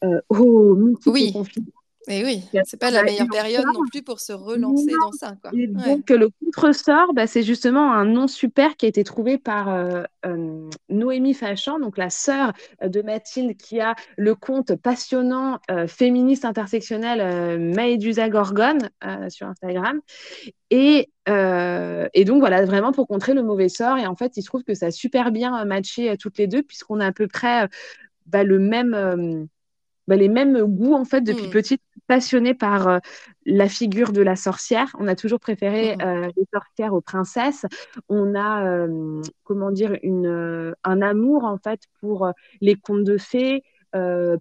au 0.01 0.77
oui. 1.07 1.33
confinement. 1.33 1.71
Et 2.07 2.23
oui, 2.23 2.43
c'est 2.65 2.79
pas 2.79 2.91
la 2.91 3.03
meilleure 3.03 3.27
période 3.27 3.65
non 3.65 3.81
plus 3.89 4.03
pour 4.03 4.19
se 4.19 4.31
relancer 4.31 4.91
non. 4.91 5.07
dans 5.07 5.11
ça. 5.11 5.35
Quoi. 5.41 5.51
Et 5.53 5.67
donc, 5.67 6.05
ouais. 6.09 6.17
le 6.17 6.29
contresort, 6.43 7.13
bah, 7.13 7.25
c'est 7.25 7.41
justement 7.41 7.91
un 7.93 8.05
nom 8.05 8.27
super 8.27 8.77
qui 8.77 8.85
a 8.85 8.89
été 8.89 9.03
trouvé 9.03 9.37
par 9.37 9.69
euh, 9.69 10.03
euh, 10.25 10.69
Noémie 10.89 11.33
Fachan, 11.33 11.79
donc 11.79 11.97
la 11.97 12.09
sœur 12.11 12.53
de 12.83 13.01
Mathilde, 13.01 13.57
qui 13.57 13.79
a 13.79 13.95
le 14.17 14.35
compte 14.35 14.75
passionnant 14.75 15.59
euh, 15.71 15.87
féministe 15.87 16.45
intersectionnel 16.45 17.21
euh, 17.21 17.57
Maëdusa 17.57 18.29
Gorgone 18.29 18.89
sur 19.29 19.47
Instagram. 19.47 19.99
Et, 20.69 21.09
euh, 21.29 22.07
et, 22.13 22.25
donc, 22.25 22.39
voilà, 22.39 22.65
vraiment 22.65 22.91
pour 22.91 23.07
contrer 23.07 23.33
le 23.33 23.41
mauvais 23.41 23.69
sort. 23.69 23.97
Et 23.97 24.05
en 24.05 24.15
fait, 24.15 24.37
il 24.37 24.41
se 24.41 24.47
trouve 24.47 24.63
que 24.63 24.75
ça 24.75 24.87
a 24.87 24.91
super 24.91 25.31
bien 25.31 25.65
matché 25.65 26.15
toutes 26.17 26.37
les 26.37 26.47
deux, 26.47 26.61
puisqu'on 26.61 26.99
a 26.99 27.07
à 27.07 27.11
peu 27.11 27.27
près 27.27 27.67
bah, 28.27 28.43
le 28.43 28.59
même 28.59 29.47
bah, 30.07 30.15
les 30.15 30.29
mêmes 30.29 30.63
goûts 30.63 30.93
en 30.93 31.05
fait 31.05 31.21
depuis 31.21 31.47
mmh. 31.47 31.51
petite 31.51 31.81
passionnée 32.07 32.53
par 32.53 32.87
euh, 32.87 32.99
la 33.45 33.67
figure 33.67 34.11
de 34.11 34.21
la 34.21 34.35
sorcière 34.35 34.95
on 34.99 35.07
a 35.07 35.15
toujours 35.15 35.39
préféré 35.39 35.95
mmh. 35.95 36.01
euh, 36.01 36.29
les 36.37 36.45
sorcières 36.53 36.93
aux 36.93 37.01
princesses 37.01 37.65
on 38.09 38.35
a 38.35 38.65
euh, 38.65 39.21
comment 39.43 39.71
dire 39.71 39.97
une 40.03 40.75
un 40.83 41.01
amour 41.01 41.45
en 41.45 41.57
fait 41.57 41.81
pour 41.99 42.31
les 42.61 42.75
contes 42.75 43.03
de 43.03 43.17
fées 43.17 43.55
euh, 43.57 43.74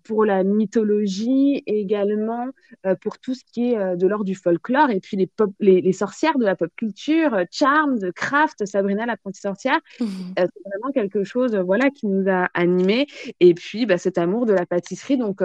pour 0.05 0.25
la 0.25 0.43
mythologie 0.43 1.63
également 1.67 2.47
euh, 2.87 2.95
pour 2.97 3.19
tout 3.19 3.35
ce 3.35 3.45
qui 3.45 3.73
est 3.73 3.97
de 3.97 4.07
l'ordre 4.07 4.25
du 4.25 4.35
folklore 4.35 4.91
et 4.91 5.01
puis 5.01 5.17
les, 5.17 5.31
les, 5.61 5.81
les, 5.81 5.93
sorcières 5.93 6.39
de 6.39 6.45
la 6.45 6.57
pop 6.57 6.71
culture, 6.77 7.45
Charmed, 7.51 8.13
Craft, 8.13 8.67
Sabrina 8.67 9.07
l'apprentie 9.07 9.41
sorcière. 9.41 9.79
Mmh. 10.01 10.07
c'est 10.37 10.63
vraiment 10.67 10.93
quelque 10.93 11.25
chose 11.25 11.55
voilà, 11.57 11.91
qui 11.91 12.07
nous 12.07 12.29
a 12.29 12.49
animés. 12.55 13.07
Et 13.41 13.55
puis 13.55 13.87
bah, 13.87 13.99
cet 13.99 14.19
amour 14.19 14.47
de 14.47 14.53
la 14.53 14.67
pâtisserie. 14.67 15.17
Donc, 15.17 15.43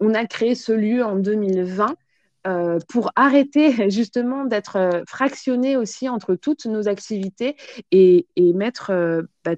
on 0.00 0.14
a 0.14 0.26
créé 0.26 0.54
ce 0.54 0.72
lieu 0.72 1.04
en 1.04 1.16
2020 1.16 1.94
euh, 2.46 2.78
pour 2.90 3.10
arrêter 3.16 3.70
justement 3.90 4.44
d'être 4.44 4.76
euh, 4.76 5.02
fractionné 5.08 5.78
aussi 5.78 6.10
entre 6.10 6.34
toutes 6.34 6.66
nos 6.66 6.88
activités 6.88 7.56
et, 7.90 8.26
mettre 8.36 8.90
euh, 8.90 9.22
bah, 9.44 9.54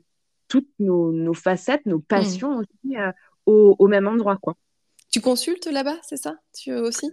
toutes 0.46 0.68
nos, 0.78 1.34
facettes, 1.34 1.84
nos 1.86 1.98
passions 1.98 2.58
mmh. 2.58 2.60
aussi 2.60 2.96
au, 3.46 3.86
même 3.86 4.06
endroit. 4.06 4.36
Quoi. 4.36 4.54
Tu 5.10 5.20
consultes 5.20 5.66
là-bas, 5.66 5.96
c'est 6.02 6.16
ça? 6.16 6.36
Tu 6.52 6.74
aussi? 6.74 7.10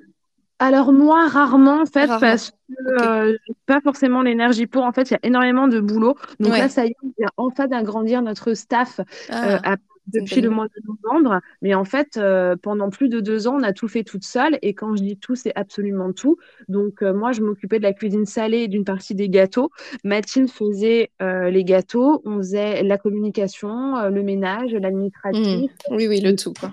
Alors 0.60 0.94
moi, 0.94 1.28
rarement 1.28 1.82
en 1.82 1.86
fait, 1.86 2.08
parce 2.08 2.52
que 2.70 3.38
pas 3.66 3.82
forcément 3.82 4.22
l'énergie 4.22 4.68
pour. 4.68 4.84
En 4.84 4.92
fait, 4.92 5.10
il 5.10 5.14
y 5.14 5.18
a 5.18 5.20
énormément 5.24 5.68
de 5.68 5.80
boulot. 5.80 6.16
Donc 6.40 6.52
là, 6.52 6.70
ça 6.70 6.86
y 6.86 6.90
est, 6.90 6.96
on 7.04 7.12
vient 7.18 7.30
enfin 7.38 7.68
d'agrandir 7.68 8.22
notre 8.22 8.54
staff 8.54 9.00
ah. 9.30 9.74
à 9.74 9.78
depuis 10.08 10.42
le 10.42 10.50
mois 10.50 10.68
de 10.68 10.82
novembre. 10.86 11.42
Mais 11.62 11.74
en 11.74 11.86
fait, 11.86 12.18
euh, 12.18 12.56
pendant 12.56 12.90
plus 12.90 13.10
de 13.10 13.20
deux 13.20 13.48
ans, 13.48 13.58
on 13.60 13.64
a 13.64 13.74
tout 13.74 13.88
fait 13.88 14.04
toute 14.04 14.24
seule. 14.24 14.58
Et 14.62 14.74
quand 14.74 14.96
je 14.96 15.04
dis 15.04 15.18
tout, 15.18 15.36
c'est 15.36 15.54
absolument 15.56 16.14
tout. 16.14 16.38
Donc, 16.68 17.02
euh, 17.02 17.14
moi, 17.14 17.32
je 17.32 17.42
m'occupais 17.42 17.78
de 17.78 17.84
la 17.84 17.94
cuisine 17.94 18.26
salée 18.26 18.60
et 18.60 18.68
d'une 18.68 18.86
partie 18.86 19.16
des 19.16 19.30
gâteaux. 19.30 19.72
Mathilde 20.04 20.50
faisait 20.50 21.12
euh, 21.22 21.50
les 21.50 21.64
gâteaux. 21.64 22.22
On 22.26 22.38
faisait 22.38 22.84
la 22.84 22.98
communication, 22.98 24.10
le 24.10 24.24
ménage, 24.24 24.74
l'administratif. 24.74 25.72
Mmh. 25.72 25.96
Oui, 25.96 26.08
oui, 26.08 26.22
le 26.22 26.36
tout. 26.36 26.54
Quoi. 26.54 26.72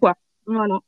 quoi. 0.00 0.14
Voilà. 0.46 0.78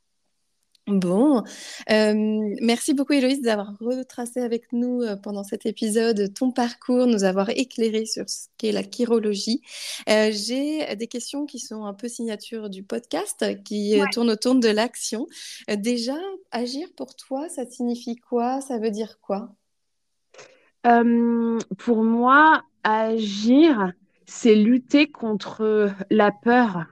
Bon, 0.90 1.44
merci 1.88 2.94
beaucoup 2.94 3.12
Héloïse 3.12 3.42
d'avoir 3.42 3.78
retracé 3.78 4.40
avec 4.40 4.72
nous 4.72 5.02
pendant 5.22 5.44
cet 5.44 5.66
épisode 5.66 6.34
ton 6.34 6.50
parcours, 6.50 7.06
nous 7.06 7.24
avoir 7.24 7.50
éclairé 7.50 8.06
sur 8.06 8.28
ce 8.28 8.48
qu'est 8.58 8.72
la 8.72 8.82
chirologie. 8.82 9.62
J'ai 10.06 10.96
des 10.96 11.06
questions 11.06 11.46
qui 11.46 11.60
sont 11.60 11.84
un 11.84 11.94
peu 11.94 12.08
signature 12.08 12.68
du 12.70 12.82
podcast, 12.82 13.62
qui 13.64 14.00
tournent 14.12 14.30
autour 14.30 14.56
de 14.56 14.68
l'action. 14.68 15.26
déjà, 15.68 16.16
agir 16.50 16.88
pour 16.96 17.14
toi, 17.14 17.48
ça 17.48 17.64
signifie 17.66 18.16
quoi? 18.16 18.60
Ça 18.60 18.78
veut 18.78 18.90
dire 18.90 19.20
quoi? 19.20 19.54
Pour 20.82 22.02
moi, 22.02 22.62
agir, 22.82 23.92
c'est 24.26 24.54
lutter 24.54 25.10
contre 25.10 25.92
la 26.10 26.32
peur. 26.32 26.86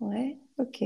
Ouais, 0.00 0.38
ok. 0.58 0.84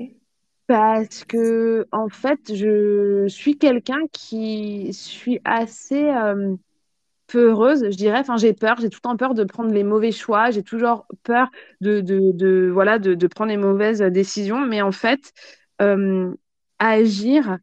Parce 0.67 1.25
que, 1.25 1.87
en 1.93 2.09
fait, 2.09 2.55
je 2.55 3.27
suis 3.29 3.59
quelqu'un 3.59 4.01
qui 4.13 4.93
suis 4.95 5.41
assez 5.45 6.05
euh, 6.05 6.57
peureuse, 7.27 7.85
je 7.91 7.97
dirais. 7.97 8.21
Enfin, 8.21 8.37
j'ai 8.39 8.55
peur, 8.55 8.77
j'ai 8.81 8.89
tout 8.89 8.99
le 9.03 9.09
temps 9.09 9.17
peur 9.17 9.35
de 9.35 9.45
prendre 9.45 9.73
les 9.73 9.85
mauvais 9.85 10.13
choix, 10.13 10.51
j'ai 10.51 10.63
toujours 10.63 11.07
peur 11.23 11.49
de, 11.83 12.01
de, 12.01 12.33
de 12.33 12.71
voilà, 12.73 12.99
de, 12.99 13.15
de, 13.15 13.27
prendre 13.27 13.51
les 13.51 13.59
mauvaises 13.59 14.01
décisions. 14.01 14.61
Mais 14.61 14.81
en 14.81 14.93
fait, 14.93 15.33
euh, 15.83 16.33
agir, 16.79 17.59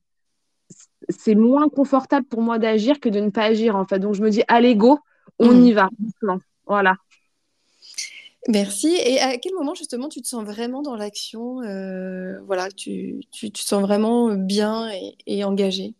c'est 1.09 1.35
moins 1.35 1.69
confortable 1.69 2.27
pour 2.27 2.41
moi 2.41 2.59
d'agir 2.59 2.99
que 2.99 3.09
de 3.09 3.19
ne 3.19 3.31
pas 3.31 3.45
agir, 3.45 3.75
en 3.75 3.85
fait. 3.85 3.99
Donc, 3.99 4.13
je 4.13 4.21
me 4.21 4.29
dis, 4.29 4.43
allez, 4.47 4.75
go, 4.75 4.99
on 5.39 5.53
mmh. 5.53 5.65
y 5.65 5.73
va. 5.73 5.89
Voilà. 6.67 6.95
Merci. 8.47 8.87
Et 9.05 9.19
à 9.19 9.37
quel 9.37 9.53
moment 9.53 9.75
justement 9.75 10.09
tu 10.09 10.21
te 10.21 10.27
sens 10.27 10.43
vraiment 10.43 10.81
dans 10.81 10.95
l'action 10.95 11.61
euh, 11.61 12.39
Voilà, 12.47 12.69
tu, 12.71 13.21
te 13.31 13.59
sens 13.59 13.81
vraiment 13.81 14.33
bien 14.33 14.89
et, 14.91 15.15
et 15.27 15.43
engagé 15.43 15.93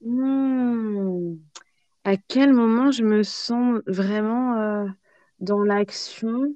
mmh. 0.00 1.34
À 2.04 2.16
quel 2.16 2.52
moment 2.52 2.90
je 2.90 3.02
me 3.02 3.22
sens 3.22 3.80
vraiment 3.86 4.56
euh, 4.58 4.86
dans 5.40 5.62
l'action? 5.62 6.54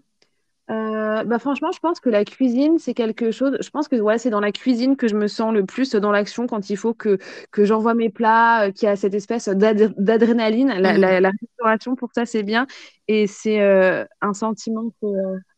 Euh, 0.71 1.25
bah 1.25 1.39
franchement, 1.39 1.73
je 1.73 1.79
pense 1.79 1.99
que 1.99 2.11
la 2.11 2.25
cuisine, 2.25 2.79
c'est 2.79 2.93
quelque 2.93 3.31
chose. 3.31 3.57
Je 3.61 3.71
pense 3.71 3.89
que 3.89 3.97
ouais, 3.97 4.19
c'est 4.19 4.31
dans 4.31 4.41
la 4.41 4.53
cuisine 4.53 4.97
que 4.97 5.09
je 5.09 5.15
me 5.15 5.27
sens 5.27 5.53
le 5.55 5.65
plus 5.65 5.95
dans 5.95 6.11
l'action 6.13 6.47
quand 6.47 6.69
il 6.69 6.77
faut 6.77 6.93
que, 6.93 7.19
que 7.53 7.65
j'envoie 7.65 7.95
mes 7.95 8.11
plats, 8.11 8.67
euh, 8.67 8.73
qu'il 8.73 8.87
y 8.87 8.91
a 8.91 8.97
cette 8.97 9.15
espèce 9.15 9.49
d'adrénaline. 9.49 10.69
La, 10.69 11.21
la, 11.21 11.31
restauration, 11.41 11.97
pour 11.97 12.11
ça, 12.15 12.27
c'est 12.27 12.43
bien. 12.43 12.67
Et 13.09 13.27
c'est 13.27 13.63
euh, 13.63 14.05
un 14.21 14.35
sentiment 14.35 14.93
que, 15.01 15.07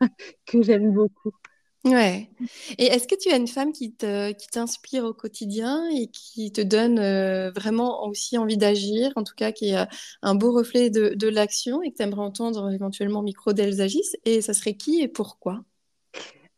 que 0.46 0.62
j'aime 0.62 0.92
beaucoup. 0.92 1.32
Ouais. 1.84 2.28
Et 2.76 2.86
est-ce 2.86 3.08
que 3.08 3.14
tu 3.14 3.30
as 3.30 3.36
une 3.36 3.48
femme 3.48 3.72
qui 3.72 3.94
qui 3.96 4.46
t'inspire 4.48 5.04
au 5.04 5.14
quotidien 5.14 5.88
et 5.96 6.08
qui 6.08 6.52
te 6.52 6.60
donne 6.60 6.98
euh, 6.98 7.50
vraiment 7.52 8.04
aussi 8.06 8.36
envie 8.36 8.58
d'agir, 8.58 9.12
en 9.16 9.24
tout 9.24 9.34
cas 9.34 9.50
qui 9.50 9.70
est 9.70 9.86
un 10.22 10.34
beau 10.34 10.52
reflet 10.52 10.90
de, 10.90 11.14
de 11.14 11.28
l'action 11.28 11.82
et 11.82 11.90
que 11.90 11.96
tu 11.96 12.02
aimerais 12.02 12.20
entendre 12.22 12.70
éventuellement 12.70 13.22
micro 13.22 13.54
d'Elsagis 13.54 14.02
Et 14.26 14.42
ça 14.42 14.52
serait 14.52 14.74
qui 14.74 15.00
et 15.00 15.08
pourquoi? 15.08 15.64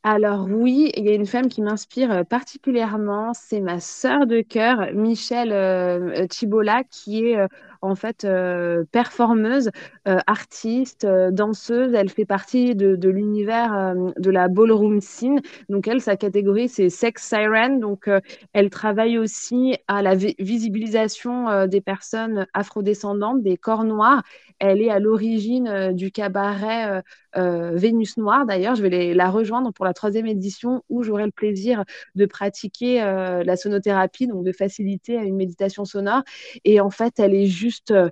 Alors 0.05 0.47
oui, 0.51 0.91
il 0.97 1.05
y 1.05 1.09
a 1.11 1.15
une 1.15 1.27
femme 1.27 1.49
qui 1.49 1.63
m'inspire 1.63 2.11
euh, 2.11 2.25
particulièrement, 2.25 3.33
c'est 3.35 3.61
ma 3.61 3.79
sœur 3.81 4.27
de 4.27 4.41
cœur, 4.41 4.93
Michelle 4.95 5.53
euh, 5.53 6.27
Chibola, 6.31 6.83
qui 6.85 7.27
est 7.29 7.39
en 7.83 7.97
fait 7.97 8.25
euh, 8.25 8.85
performeuse, 8.93 9.71
euh, 10.09 10.19
artiste, 10.27 11.05
euh, 11.05 11.31
danseuse. 11.31 11.95
Elle 11.95 12.09
fait 12.09 12.25
partie 12.25 12.75
de, 12.75 13.09
l'univers 13.09 13.95
de 14.17 14.31
la 14.31 14.49
ballroom 14.49 15.01
scene. 15.01 15.41
Donc 15.69 15.89
elle, 15.89 16.01
sa 16.01 16.17
catégorie, 16.17 16.69
c'est 16.69 16.89
sex 16.89 17.23
siren. 17.23 17.81
Donc 17.81 18.09
elle 18.53 18.71
travaille 18.71 19.19
aussi 19.19 19.77
à 19.89 20.01
la 20.03 20.15
visibilisation 20.15 21.67
des 21.67 21.81
personnes 21.81 22.47
afrodescendantes, 22.55 23.43
des 23.43 23.57
corps 23.57 23.85
noirs. 23.85 24.23
Elle 24.61 24.81
est 24.81 24.91
à 24.91 25.01
l'origine 25.01 25.93
du 25.93 26.13
cabaret 26.13 27.03
Vénus 27.35 28.17
Noire. 28.17 28.47
D'ailleurs, 28.47 28.77
je 28.77 28.83
vais 28.83 29.13
la 29.15 29.29
rejoindre 29.29 29.73
pour 29.73 29.85
la 29.85 29.93
troisième 29.93 30.27
édition 30.27 30.85
où 30.89 31.03
j'aurai 31.03 31.25
le 31.25 31.33
plaisir 31.33 31.85
de 32.15 32.25
pratiquer 32.27 32.99
la 33.45 33.57
sonothérapie, 33.57 34.29
donc 34.29 34.45
de 34.45 34.53
faciliter 34.53 35.15
une 35.17 35.37
méditation 35.37 35.85
sonore. 35.85 36.23
Et 36.65 36.81
en 36.81 36.91
fait, 36.91 37.19
elle 37.19 37.35
est 37.35 37.47
juste 37.47 37.72
euh, 37.91 38.09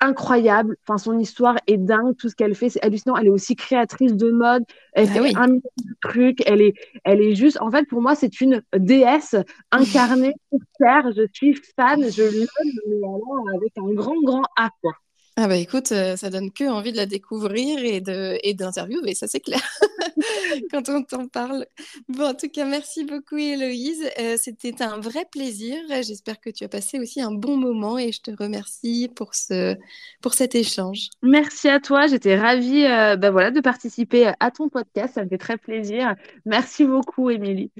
incroyable. 0.00 0.76
Enfin, 0.82 0.98
son 0.98 1.18
histoire 1.18 1.56
est 1.66 1.78
dingue. 1.78 2.16
Tout 2.16 2.28
ce 2.28 2.34
qu'elle 2.34 2.54
fait, 2.54 2.68
c'est 2.68 2.82
hallucinant. 2.84 3.16
Elle 3.16 3.26
est 3.26 3.30
aussi 3.30 3.56
créatrice 3.56 4.14
de 4.14 4.30
mode. 4.30 4.64
Elle 4.92 5.08
ah 5.10 5.12
fait 5.12 5.36
un 5.36 5.46
million 5.46 5.60
de 5.84 5.94
trucs. 6.00 6.42
Elle 6.46 6.60
est, 6.60 6.74
elle 7.04 7.20
est 7.20 7.34
juste. 7.34 7.60
En 7.60 7.70
fait, 7.70 7.84
pour 7.84 8.02
moi, 8.02 8.14
c'est 8.14 8.40
une 8.40 8.62
déesse 8.76 9.36
incarnée 9.70 10.34
sur 10.52 10.60
Terre. 10.78 11.12
Je 11.16 11.22
suis 11.32 11.54
fan. 11.76 12.10
Je 12.10 12.22
l'aime, 12.22 13.54
avec 13.54 13.72
un 13.78 13.92
grand, 13.94 14.20
grand 14.22 14.42
A. 14.56 14.70
Quoi. 14.80 14.92
Ah 15.36 15.48
bah 15.48 15.56
écoute, 15.56 15.92
euh, 15.92 16.14
ça 16.16 16.28
donne 16.28 16.52
que 16.52 16.64
envie 16.64 16.92
de 16.92 16.98
la 16.98 17.06
découvrir 17.06 17.82
et 17.82 18.02
de 18.02 18.38
et 18.42 18.52
d'interviewer, 18.52 19.14
ça 19.14 19.26
c'est 19.26 19.40
clair 19.40 19.62
quand 20.70 20.90
on 20.90 21.02
t'en 21.02 21.26
parle. 21.26 21.64
Bon, 22.08 22.26
en 22.26 22.34
tout 22.34 22.50
cas, 22.50 22.66
merci 22.66 23.04
beaucoup 23.04 23.38
Héloïse. 23.38 24.04
Euh, 24.20 24.36
c'était 24.38 24.82
un 24.82 25.00
vrai 25.00 25.24
plaisir. 25.30 25.76
J'espère 25.88 26.38
que 26.38 26.50
tu 26.50 26.64
as 26.64 26.68
passé 26.68 26.98
aussi 26.98 27.22
un 27.22 27.32
bon 27.32 27.56
moment 27.56 27.98
et 27.98 28.12
je 28.12 28.20
te 28.20 28.30
remercie 28.30 29.10
pour 29.14 29.34
ce 29.34 29.74
pour 30.20 30.34
cet 30.34 30.54
échange. 30.54 31.08
Merci 31.22 31.70
à 31.70 31.80
toi. 31.80 32.06
J'étais 32.06 32.36
ravie 32.36 32.84
euh, 32.84 33.16
bah 33.16 33.30
voilà, 33.30 33.50
de 33.50 33.60
participer 33.60 34.32
à 34.38 34.50
ton 34.50 34.68
podcast. 34.68 35.14
Ça 35.14 35.24
me 35.24 35.30
fait 35.30 35.38
très 35.38 35.56
plaisir. 35.56 36.14
Merci 36.44 36.84
beaucoup, 36.84 37.30
Émilie. 37.30 37.70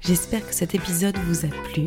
J'espère 0.00 0.46
que 0.46 0.54
cet 0.54 0.76
épisode 0.76 1.16
vous 1.26 1.44
a 1.44 1.48
plu. 1.72 1.86